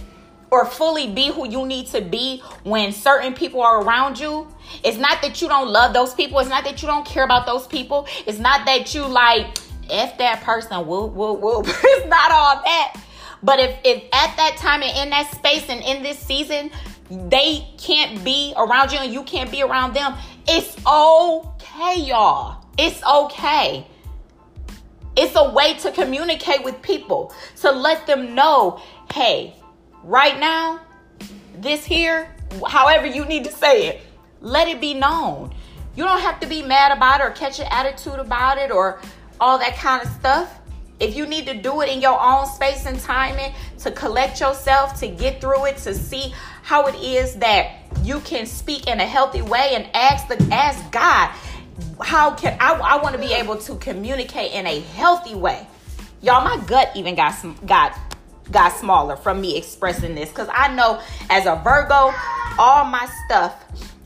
Or 0.51 0.67
fully 0.67 1.11
be 1.11 1.29
who 1.29 1.49
you 1.49 1.65
need 1.65 1.87
to 1.89 2.03
be 2.03 2.43
when 2.65 2.93
certain 2.93 3.33
people 3.33 3.63
are 3.63 3.83
around 3.83 4.19
you. 4.19 4.49
It's 4.83 4.99
not 4.99 5.23
that 5.23 5.41
you 5.41 5.49
don't 5.49 5.69
love 5.69 5.93
those 5.93 6.15
people. 6.15 6.39
It's 6.39 6.49
not 6.49 6.65
that 6.65 6.83
you 6.83 6.89
don't 6.89 7.07
care 7.07 7.25
about 7.25 7.47
those 7.47 7.67
people. 7.67 8.07
It's 8.27 8.39
not 8.39 8.67
that 8.67 8.95
you 8.95 9.07
like 9.07 9.59
F 9.91 10.17
that 10.19 10.43
person, 10.43 10.87
whoop, 10.87 11.13
whoop, 11.13 11.41
whoop. 11.41 11.67
it's 11.69 12.07
not 12.07 12.31
all 12.31 12.63
that. 12.65 13.01
But 13.43 13.59
if, 13.59 13.77
if 13.85 14.05
at 14.13 14.37
that 14.37 14.57
time 14.57 14.83
and 14.83 14.97
in 14.99 15.11
that 15.11 15.31
space 15.33 15.69
and 15.69 15.83
in 15.83 16.03
this 16.03 16.19
season, 16.19 16.71
they 17.11 17.67
can't 17.77 18.25
be 18.25 18.55
around 18.57 18.93
you 18.93 18.99
and 18.99 19.13
you 19.13 19.23
can't 19.25 19.51
be 19.51 19.63
around 19.63 19.95
them, 19.95 20.15
it's 20.49 20.77
okay, 20.87 22.01
y'all. 22.01 22.65
It's 22.79 23.03
okay. 23.05 23.87
It's 25.17 25.37
a 25.37 25.51
way 25.51 25.75
to 25.75 25.93
communicate 25.93 26.65
with 26.65 26.81
people 26.81 27.35
to 27.61 27.71
let 27.71 28.07
them 28.07 28.35
know 28.35 28.81
hey, 29.13 29.55
right 30.03 30.39
now, 30.41 30.81
this 31.59 31.85
here, 31.85 32.35
however 32.67 33.07
you 33.07 33.27
need 33.27 33.45
to 33.45 33.53
say 33.53 33.89
it, 33.89 34.01
let 34.43 34.69
it 34.69 34.81
be 34.81 34.93
known. 34.93 35.55
You 35.95 36.05
don't 36.05 36.21
have 36.21 36.41
to 36.41 36.47
be 36.47 36.63
mad 36.63 36.95
about 36.95 37.21
it 37.21 37.25
or 37.25 37.31
catch 37.31 37.61
an 37.61 37.69
attitude 37.71 38.19
about 38.19 38.59
it 38.59 38.71
or 38.71 39.01
all 39.41 39.59
that 39.59 39.77
kind 39.77 40.03
of 40.03 40.13
stuff. 40.13 40.59
If 41.01 41.17
you 41.17 41.27
need 41.27 41.47
to 41.47 41.55
do 41.55 41.81
it 41.81 41.89
in 41.89 42.01
your 42.01 42.21
own 42.21 42.47
space 42.47 42.87
and 42.87 42.99
timing 43.01 43.53
to 43.79 43.91
collect 43.91 44.41
yourself, 44.41 44.99
to 45.01 45.09
get 45.09 45.41
through 45.41 45.67
it, 45.67 45.79
to 45.79 45.95
see 45.95 46.33
how 46.63 46.87
it 46.87 46.95
is 46.97 47.37
that 47.37 47.73
you 48.03 48.21
can 48.21 48.47
speak 48.47 48.87
in 48.87 49.01
a 49.01 49.07
healthy 49.07 49.43
way 49.43 49.73
and 49.75 49.89
ask 49.95 50.29
the 50.29 50.41
ask 50.53 50.91
God, 50.93 51.35
how 52.01 52.35
can 52.35 52.57
I, 52.61 52.75
I 52.75 53.03
want 53.03 53.15
to 53.15 53.21
be 53.21 53.33
able 53.33 53.57
to 53.57 53.75
communicate 53.77 54.53
in 54.53 54.67
a 54.67 54.81
healthy 54.81 55.35
way. 55.35 55.67
Y'all, 56.21 56.45
my 56.45 56.63
gut 56.67 56.91
even 56.95 57.15
got 57.15 57.33
some 57.33 57.57
got 57.67 57.99
got 58.51 58.73
smaller 58.73 59.17
from 59.17 59.41
me 59.41 59.57
expressing 59.57 60.15
this 60.15 60.29
because 60.29 60.49
I 60.53 60.75
know 60.75 61.01
as 61.31 61.47
a 61.47 61.61
Virgo, 61.65 62.15
all 62.59 62.85
my 62.85 63.09
stuff, 63.25 63.65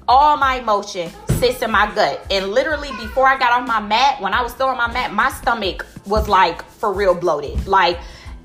all 0.08 0.36
my 0.36 0.56
emotion 0.56 1.10
sits 1.38 1.62
in 1.62 1.70
my 1.70 1.92
gut. 1.94 2.26
And 2.30 2.48
literally 2.48 2.90
before 2.92 3.26
I 3.26 3.38
got 3.38 3.52
on 3.52 3.66
my 3.66 3.80
mat, 3.80 4.20
when 4.20 4.32
I 4.32 4.42
was 4.42 4.52
still 4.52 4.68
on 4.68 4.76
my 4.76 4.90
mat, 4.92 5.12
my 5.12 5.30
stomach 5.30 5.86
was 6.06 6.28
like 6.28 6.62
for 6.64 6.92
real 6.92 7.14
bloated. 7.14 7.66
Like 7.66 7.98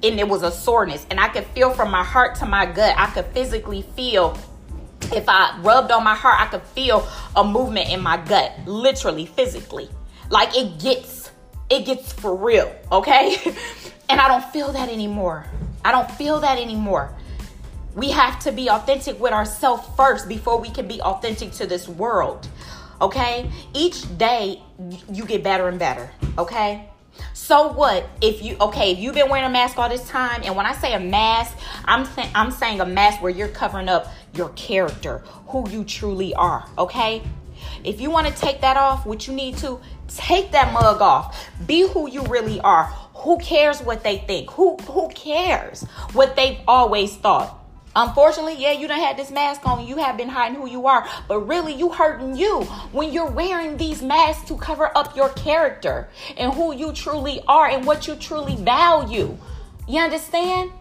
and 0.04 0.20
it 0.20 0.28
was 0.28 0.44
a 0.44 0.52
soreness. 0.52 1.06
And 1.10 1.20
I 1.20 1.28
could 1.30 1.46
feel 1.48 1.72
from 1.72 1.92
my 1.92 2.04
heart 2.04 2.36
to 2.36 2.46
my 2.46 2.66
gut, 2.66 2.96
I 2.98 3.08
could 3.08 3.26
physically 3.28 3.84
feel 3.96 4.38
if 5.14 5.26
I 5.28 5.60
rubbed 5.62 5.92
on 5.92 6.04
my 6.04 6.16
heart, 6.16 6.40
I 6.40 6.46
could 6.48 6.64
feel 6.64 7.08
a 7.36 7.44
movement 7.44 7.90
in 7.90 8.02
my 8.02 8.18
gut, 8.18 8.54
literally, 8.66 9.26
physically. 9.26 9.90
Like 10.30 10.56
it 10.56 10.80
gets, 10.80 11.32
it 11.70 11.86
gets 11.86 12.14
for 12.14 12.36
real, 12.36 12.74
okay? 12.92 13.36
and 14.10 14.22
I 14.22 14.28
don't 14.28 14.46
feel 14.52 14.72
that 14.72 14.90
anymore. 14.90 15.46
I 15.84 15.92
don't 15.92 16.10
feel 16.12 16.40
that 16.40 16.58
anymore. 16.58 17.14
We 17.96 18.12
have 18.12 18.40
to 18.44 18.52
be 18.52 18.70
authentic 18.70 19.20
with 19.20 19.34
ourselves 19.34 19.88
first 19.98 20.30
before 20.30 20.60
we 20.60 20.70
can 20.70 20.88
be 20.88 21.02
authentic 21.02 21.52
to 21.54 21.66
this 21.66 21.88
world. 21.88 22.48
Okay? 23.02 23.50
Each 23.74 24.18
day 24.18 24.62
you 25.12 25.26
get 25.26 25.44
better 25.44 25.68
and 25.68 25.78
better. 25.78 26.10
Okay? 26.38 26.88
So 27.34 27.74
what 27.74 28.08
if 28.22 28.42
you 28.42 28.56
okay, 28.62 28.92
if 28.92 29.00
you've 29.00 29.14
been 29.14 29.30
wearing 29.30 29.46
a 29.46 29.50
mask 29.50 29.78
all 29.78 29.90
this 29.90 30.08
time 30.08 30.42
and 30.46 30.56
when 30.56 30.66
I 30.66 30.74
say 30.74 30.94
a 30.94 31.00
mask, 31.00 31.58
I'm 31.84 32.08
th- 32.08 32.30
I'm 32.34 32.52
saying 32.52 32.80
a 32.80 32.86
mask 32.86 33.22
where 33.22 33.32
you're 33.32 33.50
covering 33.50 33.90
up 33.90 34.08
your 34.34 34.50
character, 34.50 35.20
who 35.48 35.70
you 35.70 35.84
truly 35.84 36.34
are, 36.34 36.66
okay? 36.78 37.22
If 37.84 38.00
you 38.00 38.10
want 38.10 38.28
to 38.28 38.34
take 38.34 38.62
that 38.62 38.78
off, 38.78 39.06
what 39.06 39.28
you 39.28 39.34
need 39.34 39.58
to 39.58 39.82
take 40.08 40.52
that 40.52 40.72
mug 40.74 41.02
off. 41.02 41.50
Be 41.66 41.88
who 41.88 42.10
you 42.10 42.24
really 42.24 42.60
are. 42.62 42.86
Who 43.16 43.38
cares 43.40 43.82
what 43.82 44.04
they 44.04 44.20
think? 44.20 44.50
Who 44.52 44.78
who 44.78 45.10
cares 45.10 45.84
what 46.14 46.36
they've 46.36 46.60
always 46.68 47.16
thought? 47.16 47.61
Unfortunately, 47.96 48.56
yeah, 48.58 48.72
you 48.72 48.88
don't 48.88 49.00
have 49.00 49.18
this 49.18 49.32
mask 49.32 49.66
on. 49.68 49.86
You 49.86 49.98
have 49.98 50.16
been 50.16 50.30
hiding 50.30 50.58
who 50.58 50.70
you 50.70 50.88
are, 50.88 51.08
but 51.28 51.40
really, 51.40 51.74
you 51.74 51.90
hurting 51.90 52.36
you 52.36 52.64
when 52.92 53.12
you're 53.12 53.30
wearing 53.30 53.78
these 53.78 54.02
masks 54.02 54.48
to 54.48 54.56
cover 54.56 54.96
up 54.98 55.16
your 55.16 55.30
character 55.30 56.08
and 56.38 56.54
who 56.54 56.74
you 56.74 56.94
truly 56.94 57.42
are 57.48 57.68
and 57.68 57.86
what 57.86 58.08
you 58.08 58.16
truly 58.16 58.56
value. 58.56 59.38
You 59.88 60.00
understand? 60.00 60.72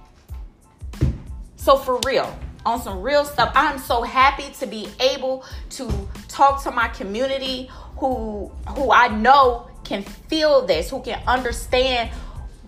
So 1.57 1.77
for 1.77 1.99
real, 2.07 2.39
on 2.65 2.81
some 2.81 3.03
real 3.03 3.25
stuff, 3.25 3.53
I'm 3.55 3.79
so 3.79 4.03
happy 4.03 4.51
to 4.61 4.67
be 4.67 4.89
able 5.01 5.45
to 5.71 5.91
talk 6.29 6.63
to 6.63 6.71
my 6.71 6.89
community 6.89 7.69
who 7.97 8.53
who 8.69 8.93
I 8.93 9.09
know 9.09 9.69
can 9.85 10.03
feel 10.03 10.65
this, 10.65 10.89
who 10.89 11.03
can 11.03 11.21
understand 11.27 12.11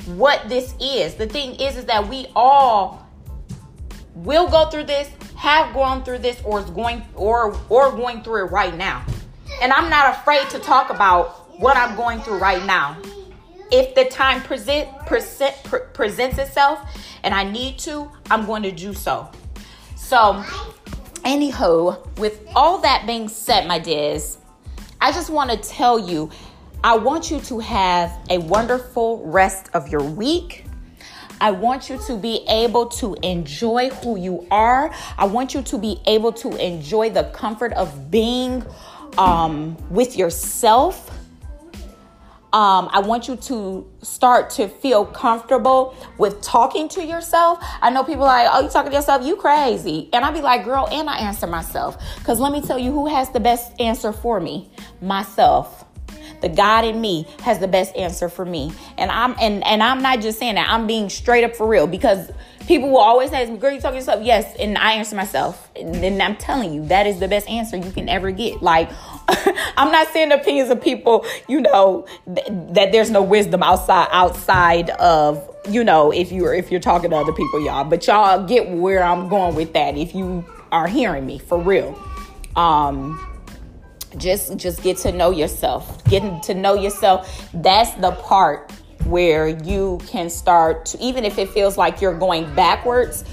what 0.07 0.49
this 0.49 0.75
is. 0.81 1.15
The 1.15 1.29
thing 1.29 1.55
is, 1.61 1.77
is 1.77 1.85
that 1.85 2.09
we 2.09 2.27
all 2.35 3.02
will 4.15 4.49
go 4.49 4.69
through 4.71 4.85
this, 4.85 5.11
have 5.37 5.75
gone 5.75 6.05
through 6.05 6.19
this, 6.19 6.41
or 6.45 6.61
is 6.61 6.71
going 6.71 7.05
or 7.15 7.59
or 7.69 7.93
going 7.93 8.23
through 8.23 8.47
it 8.47 8.51
right 8.51 8.75
now. 8.77 9.05
And 9.61 9.73
I'm 9.73 9.91
not 9.91 10.15
afraid 10.15 10.49
to 10.51 10.59
talk 10.59 10.91
about 10.91 11.61
what 11.61 11.77
I'm 11.77 11.97
going 11.97 12.21
through 12.21 12.39
right 12.39 12.65
now. 12.65 12.97
If 13.71 13.95
the 13.95 14.05
time 14.07 14.43
present, 14.43 14.89
present 15.07 15.55
pre- 15.65 15.81
presents 15.95 16.39
itself 16.39 16.81
and 17.23 17.35
I 17.35 17.45
need 17.45 17.79
to, 17.81 18.11
I'm 18.31 18.45
going 18.45 18.63
to 18.65 18.73
do 18.73 18.93
so. 18.93 19.31
So, 19.97 20.43
anywho, 21.25 22.19
with 22.19 22.47
all 22.55 22.79
that 22.79 23.07
being 23.07 23.29
said, 23.29 23.67
my 23.67 23.79
dears, 23.79 24.39
I 25.01 25.13
just 25.13 25.31
want 25.31 25.51
to 25.51 25.57
tell 25.57 25.99
you 25.99 26.31
I 26.85 26.97
want 26.97 27.31
you 27.31 27.41
to 27.43 27.61
have 27.61 28.19
a 28.29 28.39
wonderful 28.39 29.25
rest 29.25 29.71
of 29.73 29.89
your 29.89 30.03
week. 30.03 30.65
I 31.43 31.51
want 31.51 31.91
you 31.91 31.99
to 32.07 32.17
be 32.17 32.45
able 32.49 32.87
to 33.01 33.17
enjoy 33.25 33.91
who 33.91 34.17
you 34.17 34.47
are. 34.53 34.95
I 35.19 35.25
want 35.25 35.55
you 35.55 35.63
to 35.63 35.77
be 35.77 36.01
able 36.07 36.33
to 36.35 36.55
enjoy 36.65 37.11
the 37.11 37.25
comfort 37.35 37.73
of 37.73 38.13
being 38.13 38.65
um, 39.19 39.77
with 39.91 40.17
yourself. 40.17 41.11
Um, 42.53 42.89
I 42.93 43.01
want 43.01 43.27
you 43.27 43.35
to 43.35 43.91
start 44.03 44.51
to 44.51 44.69
feel 44.69 45.05
comfortable 45.05 45.97
with 46.17 46.41
talking 46.43 46.89
to 46.91 47.05
yourself. 47.05 47.59
I 47.81 47.91
know 47.91 48.05
people 48.05 48.25
like, 48.25 48.47
oh, 48.53 48.61
you 48.61 48.69
talking 48.69 48.93
to 48.93 48.97
yourself? 48.97 49.27
You 49.27 49.35
crazy. 49.35 50.11
And 50.13 50.25
I'll 50.25 50.33
be 50.33 50.43
like, 50.43 50.65
girl, 50.65 50.87
and 50.93 51.11
I 51.11 51.19
answer 51.19 51.49
myself. 51.49 51.99
Because 52.19 52.39
let 52.39 52.53
me 52.53 52.61
tell 52.61 52.79
you 52.79 52.93
who 52.93 53.09
has 53.09 53.31
the 53.31 53.41
best 53.41 53.73
answer 53.81 54.13
for 54.13 54.39
me? 54.39 54.71
Myself 55.01 55.82
the 56.43 56.49
God 56.49 56.85
in 56.85 57.01
me 57.01 57.27
has 57.43 57.59
the 57.59 57.69
best 57.69 57.97
answer 57.97 58.29
for 58.29 58.45
me. 58.45 58.73
And 58.99 59.11
I'm 59.11 59.35
and 59.41 59.65
and 59.65 59.83
I'm 59.83 60.03
not 60.03 60.21
just 60.21 60.39
saying 60.39 60.57
that. 60.57 60.69
I'm 60.69 60.87
being 60.87 61.09
straight 61.09 61.45
up 61.45 61.57
for 61.57 61.67
real 61.67 61.87
because 61.87 62.31
people 62.67 62.91
will 62.91 62.99
always 62.99 63.33
ask 63.33 63.51
me, 63.51 63.57
"Girl, 63.57 63.73
you 63.73 63.81
talking 63.81 63.97
yourself?" 63.97 64.25
Yes, 64.25 64.55
and 64.57 64.77
I 64.77 64.95
answer 64.95 65.17
myself. 65.17 65.71
And 65.77 65.95
then 65.95 66.21
I'm 66.21 66.37
telling 66.37 66.75
you, 66.75 66.87
that 66.89 67.07
is 67.07 67.21
the 67.21 67.29
best 67.29 67.49
answer 67.49 67.77
you 67.77 67.91
can 67.93 68.09
ever 68.09 68.31
get. 68.31 68.63
Like 68.63 68.91
I'm 69.77 69.91
not 69.91 70.09
saying 70.09 70.33
opinions 70.33 70.71
of 70.71 70.83
people, 70.83 71.25
you 71.49 71.61
know, 71.61 72.07
th- 72.27 72.49
that 72.75 72.93
there's 72.93 73.11
no 73.11 73.23
wisdom 73.23 73.63
outside 73.63 74.09
outside 74.11 74.91
of 74.91 75.49
you 75.71 75.85
know 75.85 76.13
if 76.13 76.33
you're 76.33 76.55
if 76.55 76.71
you're 76.71 76.81
talking 76.81 77.11
to 77.11 77.17
other 77.17 77.33
people, 77.33 77.65
y'all. 77.65 77.85
But 77.85 78.07
y'all 78.07 78.45
get 78.47 78.69
where 78.69 79.03
I'm 79.03 79.29
going 79.29 79.55
with 79.55 79.73
that 79.75 79.97
if 79.97 80.15
you 80.15 80.45
are 80.73 80.89
hearing 80.89 81.25
me 81.25 81.39
for 81.39 81.59
real. 81.59 81.99
Um 82.57 83.32
just 84.17 84.57
just 84.57 84.83
get 84.83 84.97
to 84.99 85.13
know 85.13 85.31
yourself. 85.31 86.05
Getting 86.05 86.41
to 86.43 86.55
know 86.55 86.75
yourself. 86.75 87.49
That's 87.55 87.93
the 87.95 88.13
part 88.13 88.71
where 89.05 89.49
you 89.49 90.01
can 90.07 90.31
start 90.31 90.87
to 90.87 90.99
even 90.99 91.25
if 91.25 91.39
it 91.39 91.49
feels 91.51 91.77
like 91.77 92.01
you're 92.01 92.17
going 92.17 92.55
backwards 92.55 93.25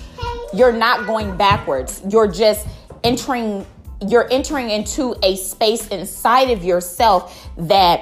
you're 0.53 0.73
not 0.73 1.05
going 1.05 1.35
backwards. 1.37 2.01
You're 2.09 2.27
just 2.27 2.67
entering 3.03 3.65
you're 4.07 4.31
entering 4.31 4.69
into 4.69 5.13
a 5.23 5.35
space 5.35 5.87
inside 5.89 6.51
of 6.51 6.63
yourself 6.63 7.49
that 7.57 8.01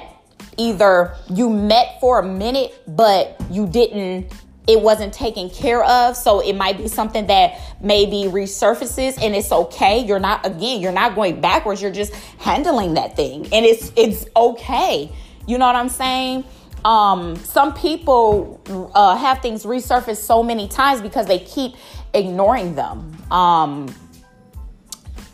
either 0.56 1.14
you 1.28 1.50
met 1.50 2.00
for 2.00 2.20
a 2.20 2.22
minute 2.22 2.80
but 2.86 3.40
you 3.50 3.66
didn't 3.66 4.32
it 4.68 4.82
wasn't 4.82 5.14
taken 5.14 5.48
care 5.48 5.82
of. 5.82 6.16
So 6.16 6.40
it 6.40 6.52
might 6.52 6.76
be 6.76 6.86
something 6.88 7.26
that 7.26 7.58
maybe 7.80 8.30
resurfaces 8.30 9.20
and 9.20 9.34
it's 9.34 9.50
okay. 9.50 10.04
You're 10.04 10.20
not 10.20 10.44
again, 10.46 10.80
you're 10.80 10.92
not 10.92 11.14
going 11.14 11.40
backwards. 11.40 11.80
You're 11.80 11.90
just 11.90 12.14
handling 12.38 12.94
that 12.94 13.16
thing. 13.16 13.44
And 13.46 13.64
it's 13.64 13.90
it's 13.96 14.26
okay. 14.36 15.10
You 15.46 15.56
know 15.56 15.66
what 15.66 15.76
I'm 15.76 15.88
saying? 15.88 16.44
Um, 16.84 17.34
some 17.36 17.74
people 17.74 18.60
uh, 18.94 19.16
have 19.16 19.40
things 19.40 19.64
resurface 19.64 20.18
so 20.18 20.42
many 20.42 20.68
times 20.68 21.00
because 21.00 21.26
they 21.26 21.38
keep 21.38 21.74
ignoring 22.12 22.74
them. 22.74 23.16
Um, 23.32 23.92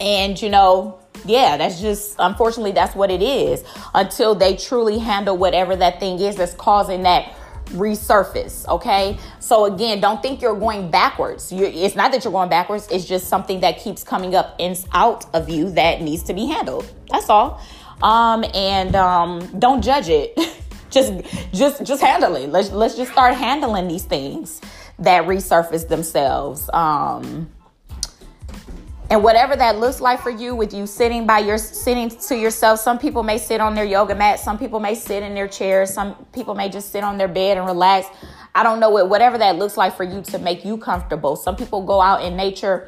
and 0.00 0.40
you 0.40 0.48
know, 0.48 1.00
yeah, 1.24 1.56
that's 1.56 1.80
just 1.80 2.14
unfortunately 2.20 2.72
that's 2.72 2.94
what 2.94 3.10
it 3.10 3.22
is 3.22 3.64
until 3.94 4.36
they 4.36 4.56
truly 4.56 4.98
handle 4.98 5.36
whatever 5.36 5.74
that 5.74 5.98
thing 5.98 6.20
is 6.20 6.36
that's 6.36 6.54
causing 6.54 7.02
that 7.02 7.34
resurface. 7.66 8.66
Okay. 8.68 9.18
So 9.40 9.64
again, 9.66 10.00
don't 10.00 10.22
think 10.22 10.42
you're 10.42 10.58
going 10.58 10.90
backwards. 10.90 11.52
You're, 11.52 11.68
it's 11.68 11.96
not 11.96 12.12
that 12.12 12.24
you're 12.24 12.32
going 12.32 12.48
backwards. 12.48 12.88
It's 12.90 13.04
just 13.04 13.28
something 13.28 13.60
that 13.60 13.78
keeps 13.78 14.04
coming 14.04 14.34
up 14.34 14.56
and 14.58 14.82
out 14.92 15.32
of 15.34 15.48
you 15.48 15.70
that 15.72 16.02
needs 16.02 16.22
to 16.24 16.34
be 16.34 16.46
handled. 16.46 16.90
That's 17.10 17.28
all. 17.28 17.60
Um, 18.02 18.44
and 18.54 18.94
um, 18.94 19.58
don't 19.58 19.82
judge 19.82 20.08
it. 20.08 20.38
just 20.90 21.12
just 21.52 21.84
just 21.84 22.02
handle 22.02 22.36
it. 22.36 22.48
Let's 22.50 22.70
let's 22.70 22.94
just 22.94 23.12
start 23.12 23.34
handling 23.34 23.88
these 23.88 24.04
things 24.04 24.60
that 25.00 25.24
resurface 25.24 25.88
themselves. 25.88 26.70
Um 26.72 27.50
and 29.10 29.22
whatever 29.22 29.54
that 29.54 29.78
looks 29.78 30.00
like 30.00 30.20
for 30.20 30.30
you 30.30 30.54
with 30.54 30.72
you 30.72 30.86
sitting 30.86 31.26
by 31.26 31.38
your 31.38 31.58
sitting 31.58 32.08
to 32.08 32.36
yourself 32.36 32.80
some 32.80 32.98
people 32.98 33.22
may 33.22 33.38
sit 33.38 33.60
on 33.60 33.74
their 33.74 33.84
yoga 33.84 34.14
mat 34.14 34.40
some 34.40 34.58
people 34.58 34.80
may 34.80 34.94
sit 34.94 35.22
in 35.22 35.34
their 35.34 35.48
chairs 35.48 35.92
some 35.92 36.14
people 36.32 36.54
may 36.54 36.68
just 36.68 36.90
sit 36.90 37.04
on 37.04 37.18
their 37.18 37.28
bed 37.28 37.56
and 37.56 37.66
relax 37.66 38.06
i 38.54 38.62
don't 38.62 38.80
know 38.80 38.90
what 38.90 39.08
whatever 39.08 39.38
that 39.38 39.56
looks 39.56 39.76
like 39.76 39.96
for 39.96 40.04
you 40.04 40.22
to 40.22 40.38
make 40.38 40.64
you 40.64 40.76
comfortable 40.76 41.36
some 41.36 41.56
people 41.56 41.84
go 41.84 42.00
out 42.00 42.24
in 42.24 42.36
nature 42.36 42.86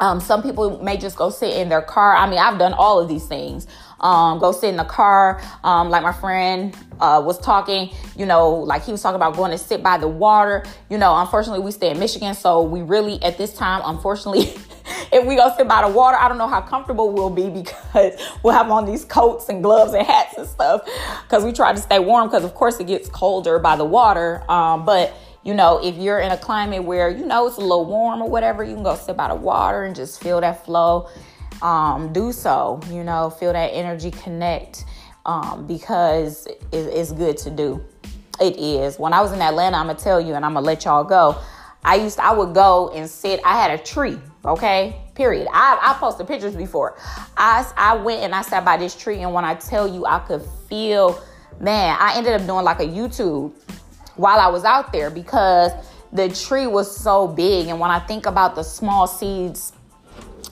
um, 0.00 0.20
some 0.20 0.42
people 0.42 0.82
may 0.82 0.96
just 0.96 1.16
go 1.16 1.30
sit 1.30 1.54
in 1.54 1.68
their 1.68 1.82
car. 1.82 2.14
I 2.14 2.28
mean, 2.28 2.38
I've 2.38 2.58
done 2.58 2.74
all 2.74 3.00
of 3.00 3.08
these 3.08 3.26
things. 3.26 3.66
Um, 4.00 4.38
go 4.38 4.52
sit 4.52 4.68
in 4.68 4.76
the 4.76 4.84
car. 4.84 5.40
Um, 5.64 5.88
like 5.88 6.02
my 6.02 6.12
friend 6.12 6.76
uh, 7.00 7.22
was 7.24 7.38
talking, 7.38 7.90
you 8.16 8.26
know, 8.26 8.50
like 8.50 8.84
he 8.84 8.92
was 8.92 9.00
talking 9.00 9.16
about 9.16 9.36
going 9.36 9.52
to 9.52 9.58
sit 9.58 9.82
by 9.82 9.96
the 9.96 10.08
water. 10.08 10.64
You 10.90 10.98
know, 10.98 11.16
unfortunately, 11.16 11.64
we 11.64 11.70
stay 11.70 11.90
in 11.90 11.98
Michigan, 11.98 12.34
so 12.34 12.62
we 12.62 12.82
really, 12.82 13.22
at 13.22 13.38
this 13.38 13.54
time, 13.54 13.80
unfortunately, 13.84 14.52
if 15.12 15.26
we 15.26 15.36
go 15.36 15.52
sit 15.56 15.68
by 15.68 15.82
the 15.82 15.94
water, 15.94 16.16
I 16.16 16.28
don't 16.28 16.38
know 16.38 16.48
how 16.48 16.60
comfortable 16.60 17.12
we'll 17.12 17.30
be 17.30 17.48
because 17.48 18.20
we'll 18.42 18.54
have 18.54 18.70
on 18.70 18.84
these 18.84 19.04
coats 19.04 19.48
and 19.48 19.62
gloves 19.62 19.92
and 19.92 20.06
hats 20.06 20.36
and 20.36 20.46
stuff 20.46 20.82
because 21.22 21.44
we 21.44 21.52
try 21.52 21.72
to 21.72 21.80
stay 21.80 21.98
warm 21.98 22.28
because, 22.28 22.44
of 22.44 22.54
course, 22.54 22.78
it 22.80 22.86
gets 22.86 23.08
colder 23.08 23.58
by 23.58 23.76
the 23.76 23.84
water. 23.84 24.48
Um, 24.50 24.84
but 24.84 25.14
you 25.42 25.54
know, 25.54 25.78
if 25.78 25.96
you're 25.96 26.18
in 26.18 26.32
a 26.32 26.36
climate 26.36 26.82
where 26.82 27.08
you 27.08 27.24
know 27.24 27.46
it's 27.46 27.56
a 27.56 27.60
little 27.60 27.84
warm 27.84 28.20
or 28.20 28.28
whatever, 28.28 28.64
you 28.64 28.74
can 28.74 28.82
go 28.82 28.96
sit 28.96 29.16
by 29.16 29.28
the 29.28 29.34
water 29.36 29.84
and 29.84 29.94
just 29.94 30.20
feel 30.20 30.40
that 30.40 30.64
flow. 30.64 31.08
Um, 31.62 32.12
do 32.12 32.32
so, 32.32 32.80
you 32.90 33.02
know, 33.04 33.30
feel 33.30 33.52
that 33.52 33.68
energy 33.68 34.10
connect 34.10 34.84
um, 35.24 35.66
because 35.66 36.46
it, 36.46 36.58
it's 36.72 37.12
good 37.12 37.36
to 37.38 37.50
do. 37.50 37.84
It 38.40 38.56
is. 38.56 38.98
When 38.98 39.12
I 39.12 39.20
was 39.20 39.32
in 39.32 39.40
Atlanta, 39.40 39.76
I'm 39.76 39.86
gonna 39.86 39.98
tell 39.98 40.20
you, 40.20 40.34
and 40.34 40.44
I'm 40.44 40.54
gonna 40.54 40.66
let 40.66 40.84
y'all 40.84 41.04
go. 41.04 41.38
I 41.84 41.94
used, 41.94 42.16
to, 42.16 42.24
I 42.24 42.32
would 42.32 42.52
go 42.52 42.90
and 42.90 43.08
sit. 43.08 43.40
I 43.44 43.60
had 43.60 43.70
a 43.70 43.82
tree. 43.82 44.18
Okay, 44.46 44.96
period. 45.14 45.48
I, 45.52 45.78
I 45.82 45.98
posted 45.98 46.28
pictures 46.28 46.54
before. 46.54 46.96
I 47.36 47.70
I 47.76 47.96
went 47.96 48.22
and 48.22 48.34
I 48.34 48.42
sat 48.42 48.64
by 48.64 48.76
this 48.76 48.94
tree, 48.94 49.22
and 49.22 49.32
when 49.32 49.44
I 49.44 49.54
tell 49.54 49.88
you, 49.88 50.06
I 50.06 50.20
could 50.20 50.42
feel. 50.68 51.22
Man, 51.58 51.96
I 51.98 52.16
ended 52.18 52.34
up 52.34 52.46
doing 52.46 52.64
like 52.64 52.80
a 52.80 52.86
YouTube 52.86 53.50
while 54.16 54.38
I 54.38 54.48
was 54.48 54.64
out 54.64 54.92
there 54.92 55.08
because 55.08 55.72
the 56.12 56.28
tree 56.28 56.66
was 56.66 56.94
so 56.94 57.28
big. 57.28 57.68
And 57.68 57.80
when 57.80 57.90
I 57.90 57.98
think 57.98 58.26
about 58.26 58.54
the 58.54 58.62
small 58.62 59.06
seeds 59.06 59.72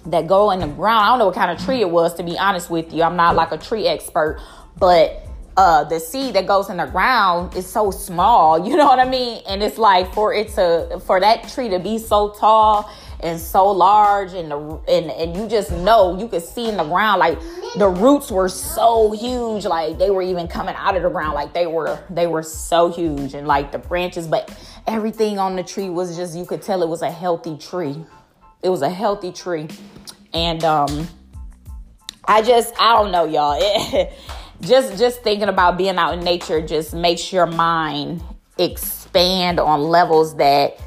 that 0.06 0.26
go 0.26 0.50
in 0.50 0.60
the 0.60 0.66
ground, 0.66 1.04
I 1.04 1.08
don't 1.08 1.18
know 1.18 1.26
what 1.26 1.34
kind 1.34 1.50
of 1.50 1.64
tree 1.64 1.80
it 1.80 1.90
was, 1.90 2.14
to 2.14 2.22
be 2.22 2.38
honest 2.38 2.70
with 2.70 2.92
you. 2.92 3.02
I'm 3.02 3.16
not 3.16 3.36
like 3.36 3.52
a 3.52 3.58
tree 3.58 3.86
expert, 3.86 4.40
but 4.78 5.26
uh, 5.56 5.84
the 5.84 6.00
seed 6.00 6.34
that 6.34 6.46
goes 6.46 6.68
in 6.68 6.78
the 6.78 6.86
ground 6.86 7.54
is 7.54 7.66
so 7.66 7.90
small, 7.90 8.66
you 8.68 8.76
know 8.76 8.86
what 8.86 8.98
I 8.98 9.08
mean? 9.08 9.42
And 9.46 9.62
it's 9.62 9.78
like 9.78 10.12
for 10.14 10.34
it 10.34 10.48
to 10.54 11.00
for 11.06 11.20
that 11.20 11.48
tree 11.48 11.68
to 11.68 11.78
be 11.78 11.98
so 11.98 12.30
tall 12.30 12.90
and 13.20 13.40
so 13.40 13.70
large 13.70 14.32
and 14.32 14.50
the 14.50 14.58
and, 14.88 15.10
and 15.10 15.36
you 15.36 15.48
just 15.48 15.70
know 15.70 16.18
you 16.18 16.28
could 16.28 16.42
see 16.42 16.68
in 16.68 16.76
the 16.76 16.84
ground 16.84 17.18
like 17.18 17.38
the 17.76 17.88
roots 17.88 18.30
were 18.30 18.48
so 18.48 19.12
huge 19.12 19.64
like 19.64 19.98
they 19.98 20.10
were 20.10 20.22
even 20.22 20.46
coming 20.46 20.74
out 20.76 20.96
of 20.96 21.02
the 21.02 21.10
ground 21.10 21.34
like 21.34 21.52
they 21.54 21.66
were 21.66 21.98
they 22.10 22.26
were 22.26 22.42
so 22.42 22.90
huge 22.90 23.34
and 23.34 23.46
like 23.46 23.72
the 23.72 23.78
branches 23.78 24.26
but 24.26 24.54
everything 24.86 25.38
on 25.38 25.56
the 25.56 25.62
tree 25.62 25.88
was 25.88 26.16
just 26.16 26.36
you 26.36 26.44
could 26.44 26.62
tell 26.62 26.82
it 26.82 26.88
was 26.88 27.02
a 27.02 27.10
healthy 27.10 27.56
tree. 27.56 28.04
It 28.62 28.68
was 28.68 28.82
a 28.82 28.90
healthy 28.90 29.32
tree. 29.32 29.68
And 30.32 30.64
um 30.64 31.08
i 32.26 32.42
just 32.42 32.74
i 32.78 32.94
don't 32.94 33.12
know 33.12 33.24
y'all. 33.24 33.58
It, 33.60 34.12
just 34.60 34.98
just 34.98 35.22
thinking 35.22 35.48
about 35.48 35.76
being 35.76 35.96
out 35.96 36.14
in 36.14 36.24
nature 36.24 36.60
just 36.60 36.94
makes 36.94 37.32
your 37.32 37.46
mind 37.46 38.22
expand 38.58 39.58
on 39.58 39.82
levels 39.82 40.36
that 40.36 40.78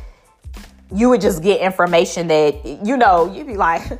you 0.94 1.10
would 1.10 1.22
just 1.22 1.44
get 1.44 1.62
information 1.62 2.28
that, 2.28 2.66
you 2.86 2.98
know, 2.98 3.32
you'd 3.34 3.48
be 3.48 3.58
like, 3.58 3.82
hell 3.82 4.00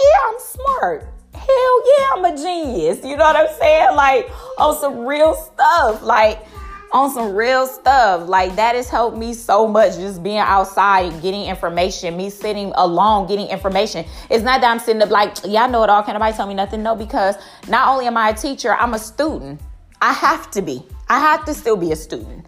yeah, 0.00 0.18
I'm 0.24 0.38
smart. 0.38 1.08
Hell 1.34 1.82
yeah, 1.98 2.08
I'm 2.14 2.24
a 2.24 2.36
genius. 2.36 3.04
You 3.04 3.16
know 3.16 3.24
what 3.24 3.36
I'm 3.36 3.54
saying? 3.58 3.94
Like 3.94 4.30
on 4.58 4.76
some 4.78 5.04
real 5.06 5.34
stuff. 5.34 6.02
Like 6.02 6.44
on 6.92 7.10
some 7.12 7.34
real 7.34 7.66
stuff. 7.66 8.28
Like 8.28 8.56
that 8.56 8.74
has 8.74 8.88
helped 8.88 9.18
me 9.18 9.34
so 9.34 9.68
much 9.68 9.96
just 9.96 10.22
being 10.22 10.38
outside 10.38 11.20
getting 11.20 11.44
information, 11.44 12.16
me 12.16 12.30
sitting 12.30 12.72
alone 12.74 13.26
getting 13.28 13.48
information. 13.48 14.06
It's 14.30 14.42
not 14.42 14.62
that 14.62 14.70
I'm 14.70 14.78
sitting 14.78 15.02
up 15.02 15.10
like, 15.10 15.36
yeah, 15.44 15.64
I 15.64 15.66
know 15.66 15.84
it 15.84 15.90
all. 15.90 16.02
Can't 16.02 16.16
nobody 16.16 16.34
tell 16.34 16.46
me 16.46 16.54
nothing? 16.54 16.82
No, 16.82 16.96
because 16.96 17.36
not 17.68 17.88
only 17.88 18.06
am 18.06 18.16
I 18.16 18.30
a 18.30 18.34
teacher, 18.34 18.74
I'm 18.74 18.94
a 18.94 18.98
student. 18.98 19.60
I 20.00 20.12
have 20.12 20.50
to 20.52 20.62
be. 20.62 20.82
I 21.08 21.20
have 21.20 21.44
to 21.44 21.54
still 21.54 21.76
be 21.76 21.92
a 21.92 21.96
student 21.96 22.46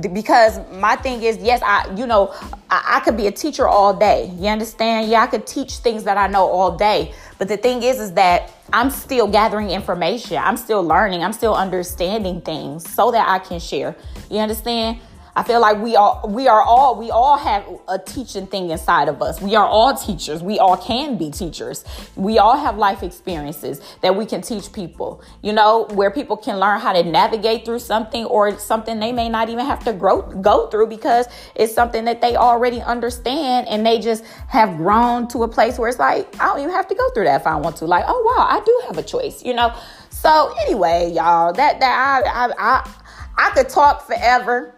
because 0.00 0.60
my 0.72 0.96
thing 0.96 1.22
is 1.22 1.36
yes 1.38 1.60
i 1.62 1.92
you 1.96 2.06
know 2.06 2.32
I, 2.70 2.96
I, 2.96 3.00
could 3.00 3.16
be 3.16 3.26
a 3.26 3.32
teacher 3.32 3.68
all 3.68 3.92
day. 3.92 4.32
You 4.38 4.48
understand? 4.48 5.10
Yeah 5.10 5.22
i 5.22 5.26
could 5.26 5.46
teach 5.46 5.76
things 5.78 6.04
that 6.04 6.16
i 6.16 6.26
know 6.26 6.46
all 6.46 6.76
day. 6.76 7.14
But 7.38 7.48
the 7.48 7.56
thing 7.56 7.82
is 7.82 8.00
is 8.00 8.12
that 8.14 8.50
i'm 8.72 8.90
still 8.90 9.26
gathering 9.26 9.70
information. 9.70 10.36
I'm 10.38 10.56
still 10.56 10.82
learning. 10.82 11.22
I'm 11.22 11.32
still 11.32 11.54
understanding 11.54 12.40
things 12.40 12.88
so 12.88 13.10
that 13.10 13.28
i 13.28 13.38
can 13.38 13.60
share. 13.60 13.96
You 14.30 14.38
understand 14.38 14.98
I 15.34 15.42
feel 15.42 15.60
like 15.60 15.78
we 15.78 15.96
are 15.96 16.26
we 16.26 16.46
are 16.46 16.60
all 16.60 16.98
we 16.98 17.10
all 17.10 17.38
have 17.38 17.64
a 17.88 17.98
teaching 17.98 18.46
thing 18.46 18.70
inside 18.70 19.08
of 19.08 19.22
us. 19.22 19.40
We 19.40 19.54
are 19.54 19.66
all 19.66 19.94
teachers. 19.96 20.42
We 20.42 20.58
all 20.58 20.76
can 20.76 21.16
be 21.16 21.30
teachers. 21.30 21.84
We 22.16 22.38
all 22.38 22.56
have 22.56 22.76
life 22.76 23.02
experiences 23.02 23.80
that 24.02 24.14
we 24.14 24.26
can 24.26 24.42
teach 24.42 24.72
people. 24.72 25.22
You 25.42 25.54
know, 25.54 25.86
where 25.92 26.10
people 26.10 26.36
can 26.36 26.58
learn 26.58 26.80
how 26.80 26.92
to 26.92 27.02
navigate 27.02 27.64
through 27.64 27.78
something 27.78 28.26
or 28.26 28.58
something 28.58 29.00
they 29.00 29.12
may 29.12 29.30
not 29.30 29.48
even 29.48 29.64
have 29.64 29.82
to 29.84 29.94
grow 29.94 30.20
go 30.20 30.66
through 30.66 30.88
because 30.88 31.26
it's 31.54 31.74
something 31.74 32.04
that 32.04 32.20
they 32.20 32.36
already 32.36 32.82
understand 32.82 33.68
and 33.68 33.86
they 33.86 34.00
just 34.00 34.24
have 34.48 34.76
grown 34.76 35.28
to 35.28 35.44
a 35.44 35.48
place 35.48 35.78
where 35.78 35.88
it's 35.88 35.98
like 35.98 36.38
I 36.40 36.46
don't 36.46 36.60
even 36.60 36.72
have 36.72 36.88
to 36.88 36.94
go 36.94 37.10
through 37.12 37.24
that 37.24 37.40
if 37.40 37.46
I 37.46 37.56
want 37.56 37.76
to. 37.76 37.86
Like, 37.86 38.04
oh 38.06 38.34
wow, 38.36 38.46
I 38.50 38.62
do 38.62 38.82
have 38.86 38.98
a 38.98 39.02
choice, 39.02 39.42
you 39.42 39.54
know. 39.54 39.74
So 40.10 40.54
anyway, 40.66 41.10
y'all, 41.14 41.54
that 41.54 41.80
that 41.80 42.22
I 42.26 42.48
I 42.48 42.52
I, 42.58 43.48
I 43.48 43.50
could 43.54 43.70
talk 43.70 44.06
forever 44.06 44.74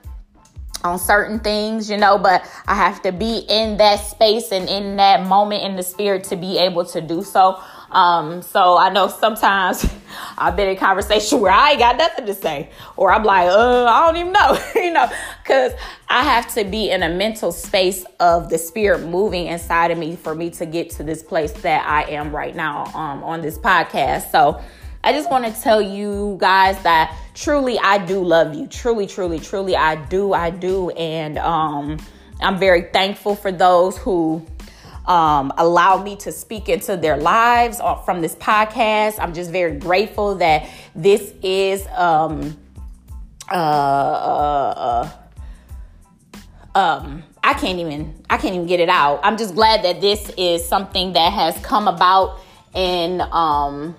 on 0.84 0.98
certain 0.98 1.40
things, 1.40 1.90
you 1.90 1.96
know, 1.96 2.18
but 2.18 2.44
I 2.68 2.74
have 2.74 3.02
to 3.02 3.12
be 3.12 3.38
in 3.48 3.78
that 3.78 3.96
space 3.96 4.52
and 4.52 4.68
in 4.68 4.96
that 4.96 5.26
moment 5.26 5.64
in 5.64 5.76
the 5.76 5.82
spirit 5.82 6.24
to 6.24 6.36
be 6.36 6.58
able 6.58 6.84
to 6.86 7.00
do 7.00 7.22
so. 7.24 7.58
Um, 7.90 8.42
so 8.42 8.76
I 8.76 8.90
know 8.90 9.08
sometimes 9.08 9.88
I've 10.38 10.56
been 10.56 10.68
in 10.68 10.76
conversation 10.76 11.40
where 11.40 11.52
I 11.52 11.70
ain't 11.70 11.78
got 11.78 11.96
nothing 11.96 12.26
to 12.26 12.34
say, 12.34 12.70
or 12.96 13.12
I'm 13.12 13.24
like, 13.24 13.48
uh, 13.48 13.86
I 13.86 14.06
don't 14.06 14.16
even 14.16 14.32
know, 14.32 14.58
you 14.74 14.92
know, 14.92 15.10
because 15.42 15.72
I 16.08 16.22
have 16.22 16.52
to 16.54 16.64
be 16.64 16.90
in 16.90 17.02
a 17.02 17.08
mental 17.08 17.50
space 17.50 18.04
of 18.20 18.50
the 18.50 18.58
spirit 18.58 19.08
moving 19.08 19.46
inside 19.46 19.90
of 19.90 19.96
me 19.96 20.16
for 20.16 20.34
me 20.34 20.50
to 20.50 20.66
get 20.66 20.90
to 20.90 21.02
this 21.02 21.22
place 21.22 21.52
that 21.52 21.86
I 21.86 22.10
am 22.10 22.34
right 22.34 22.54
now 22.54 22.84
um, 22.94 23.24
on 23.24 23.40
this 23.40 23.56
podcast. 23.56 24.30
So 24.30 24.60
I 25.02 25.12
just 25.12 25.30
want 25.30 25.46
to 25.46 25.62
tell 25.62 25.80
you 25.80 26.36
guys 26.40 26.82
that 26.82 27.16
truly 27.34 27.78
I 27.78 28.04
do 28.04 28.22
love 28.24 28.54
you. 28.54 28.66
Truly, 28.66 29.06
truly, 29.06 29.38
truly 29.38 29.76
I 29.76 29.96
do. 29.96 30.32
I 30.32 30.50
do. 30.50 30.90
And 30.90 31.38
um, 31.38 31.98
I'm 32.40 32.58
very 32.58 32.82
thankful 32.92 33.34
for 33.34 33.52
those 33.52 33.98
who 33.98 34.46
um, 35.06 35.52
allow 35.58 36.02
me 36.02 36.16
to 36.16 36.32
speak 36.32 36.68
into 36.68 36.96
their 36.96 37.16
lives 37.16 37.80
from 38.04 38.22
this 38.22 38.34
podcast. 38.36 39.18
I'm 39.18 39.34
just 39.34 39.50
very 39.50 39.78
grateful 39.78 40.36
that 40.36 40.68
this 40.94 41.34
is 41.42 41.86
um, 41.88 42.56
uh, 43.50 43.54
uh, 43.54 45.10
uh, 46.74 46.78
um, 46.78 47.22
I 47.42 47.54
can't 47.54 47.78
even 47.78 48.24
I 48.30 48.38
can't 48.38 48.54
even 48.54 48.66
get 48.66 48.80
it 48.80 48.88
out. 48.88 49.20
I'm 49.22 49.36
just 49.36 49.54
glad 49.54 49.84
that 49.84 50.00
this 50.00 50.30
is 50.38 50.66
something 50.66 51.12
that 51.12 51.32
has 51.32 51.56
come 51.58 51.86
about 51.86 52.40
in 52.74 53.20
um 53.20 53.94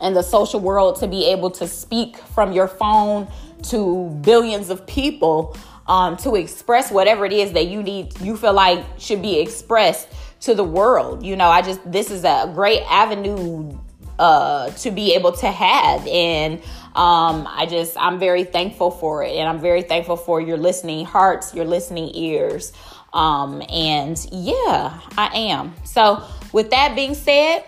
in 0.00 0.14
the 0.14 0.22
social 0.22 0.60
world 0.60 0.96
to 1.00 1.06
be 1.06 1.26
able 1.26 1.50
to 1.50 1.66
speak 1.66 2.16
from 2.16 2.52
your 2.52 2.68
phone 2.68 3.28
to 3.64 4.08
billions 4.22 4.70
of 4.70 4.86
people 4.86 5.56
um, 5.86 6.16
to 6.18 6.36
express 6.36 6.90
whatever 6.90 7.26
it 7.26 7.32
is 7.32 7.52
that 7.52 7.66
you 7.66 7.82
need 7.82 8.18
you 8.20 8.36
feel 8.36 8.52
like 8.52 8.84
should 8.98 9.20
be 9.20 9.40
expressed 9.40 10.08
to 10.40 10.54
the 10.54 10.64
world. 10.64 11.24
You 11.24 11.36
know 11.36 11.48
i 11.48 11.62
just 11.62 11.80
this 11.90 12.10
is 12.10 12.24
a 12.24 12.50
great 12.54 12.82
avenue 12.88 13.76
uh, 14.18 14.70
to 14.70 14.90
be 14.90 15.14
able 15.14 15.32
to 15.32 15.50
have. 15.50 16.06
And 16.06 16.60
um, 16.94 17.46
i 17.50 17.66
just 17.68 17.96
i'm 17.98 18.18
very 18.18 18.44
thankful 18.44 18.90
for 18.90 19.24
it. 19.24 19.36
And 19.36 19.48
i'm 19.48 19.60
very 19.60 19.82
thankful 19.82 20.16
for 20.16 20.40
your 20.40 20.56
listening 20.56 21.04
hearts 21.04 21.54
your 21.54 21.64
listening 21.64 22.14
ears. 22.14 22.72
Um, 23.12 23.60
and 23.68 24.16
yeah 24.30 25.00
i 25.18 25.30
am. 25.34 25.74
So 25.84 26.22
with 26.52 26.70
that 26.70 26.94
being 26.94 27.14
said 27.14 27.64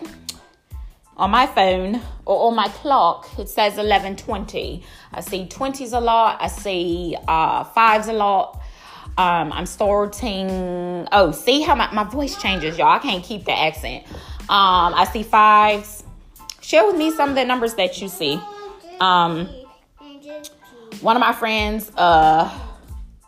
on 1.15 1.31
my 1.31 1.45
phone 1.45 2.01
or 2.25 2.47
on 2.47 2.55
my 2.55 2.67
clock 2.67 3.29
it 3.37 3.49
says 3.49 3.75
11:20. 3.75 4.83
I 5.13 5.21
see 5.21 5.45
20s 5.45 5.93
a 5.93 5.99
lot. 5.99 6.37
I 6.41 6.47
see 6.47 7.15
uh, 7.27 7.63
fives 7.65 8.07
a 8.07 8.13
lot. 8.13 8.61
Um, 9.17 9.53
I'm 9.53 9.67
starting. 9.67 11.07
Oh, 11.11 11.31
see 11.31 11.61
how 11.61 11.75
my, 11.75 11.91
my 11.93 12.03
voice 12.03 12.35
changes, 12.41 12.77
y'all. 12.77 12.87
I 12.87 12.99
can't 12.99 13.23
keep 13.23 13.45
the 13.45 13.57
accent. 13.57 14.05
Um, 14.49 14.93
I 14.95 15.07
see 15.11 15.23
fives. 15.23 16.03
Share 16.61 16.85
with 16.87 16.95
me 16.95 17.11
some 17.11 17.29
of 17.29 17.35
the 17.35 17.45
numbers 17.45 17.75
that 17.75 18.01
you 18.01 18.07
see. 18.07 18.39
Um, 18.99 19.47
one 21.01 21.15
of 21.15 21.19
my 21.19 21.33
friends 21.33 21.91
uh 21.97 22.49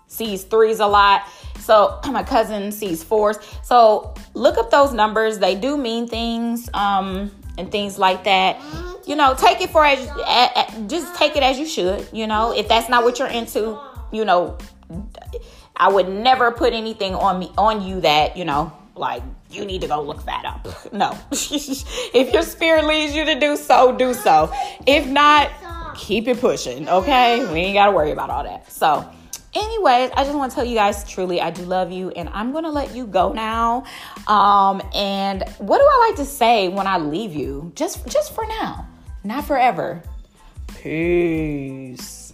sees 0.07 0.43
threes 0.43 0.79
a 0.79 0.87
lot. 0.87 1.27
So 1.59 1.99
my 2.11 2.23
cousin 2.23 2.71
sees 2.71 3.03
fours. 3.03 3.37
So 3.63 4.13
look 4.33 4.57
up 4.57 4.71
those 4.71 4.93
numbers. 4.93 5.39
They 5.39 5.55
do 5.55 5.77
mean 5.77 6.07
things 6.07 6.69
um, 6.73 7.31
and 7.57 7.71
things 7.71 7.97
like 7.97 8.23
that. 8.25 8.59
You 9.05 9.15
know, 9.15 9.35
take 9.35 9.61
it 9.61 9.69
for 9.69 9.85
as 9.85 9.99
just 10.87 11.15
take 11.15 11.35
it 11.35 11.43
as 11.43 11.59
you 11.59 11.65
should. 11.65 12.07
You 12.11 12.27
know, 12.27 12.55
if 12.55 12.67
that's 12.67 12.89
not 12.89 13.03
what 13.03 13.19
you're 13.19 13.27
into, 13.27 13.79
you 14.11 14.25
know, 14.25 14.57
I 15.75 15.89
would 15.89 16.09
never 16.09 16.51
put 16.51 16.73
anything 16.73 17.13
on 17.13 17.39
me 17.39 17.51
on 17.57 17.81
you 17.81 18.01
that 18.01 18.37
you 18.37 18.45
know 18.45 18.71
like 18.95 19.21
you 19.49 19.65
need 19.65 19.81
to 19.81 19.87
go 19.87 20.01
look 20.01 20.25
that 20.25 20.45
up. 20.45 20.67
No, 20.93 21.17
if 21.31 22.33
your 22.33 22.43
spirit 22.43 22.85
leads 22.85 23.13
you 23.15 23.25
to 23.25 23.39
do 23.39 23.57
so, 23.57 23.95
do 23.97 24.13
so. 24.13 24.51
If 24.87 25.07
not, 25.07 25.51
keep 25.95 26.27
it 26.27 26.39
pushing. 26.39 26.87
Okay, 26.87 27.45
we 27.51 27.59
ain't 27.59 27.75
got 27.75 27.87
to 27.87 27.91
worry 27.91 28.11
about 28.11 28.29
all 28.29 28.43
that. 28.43 28.71
So 28.71 29.09
anyways 29.55 30.11
i 30.15 30.23
just 30.23 30.35
want 30.35 30.51
to 30.51 30.55
tell 30.55 30.65
you 30.65 30.75
guys 30.75 31.09
truly 31.09 31.41
i 31.41 31.49
do 31.49 31.63
love 31.63 31.91
you 31.91 32.09
and 32.11 32.29
i'm 32.29 32.51
gonna 32.51 32.71
let 32.71 32.95
you 32.95 33.07
go 33.07 33.31
now. 33.33 33.83
Um 34.27 34.81
and 34.93 35.43
what 35.59 35.77
do 35.77 35.83
i 35.83 36.07
like 36.07 36.17
to 36.17 36.25
say 36.25 36.67
when 36.67 36.87
i 36.87 36.97
leave 36.97 37.33
you? 37.33 37.71
Just 37.75 38.05
just 38.07 38.33
for 38.33 38.45
now 38.47 38.87
not 39.23 39.45
forever. 39.45 40.03
Peace 40.67 42.24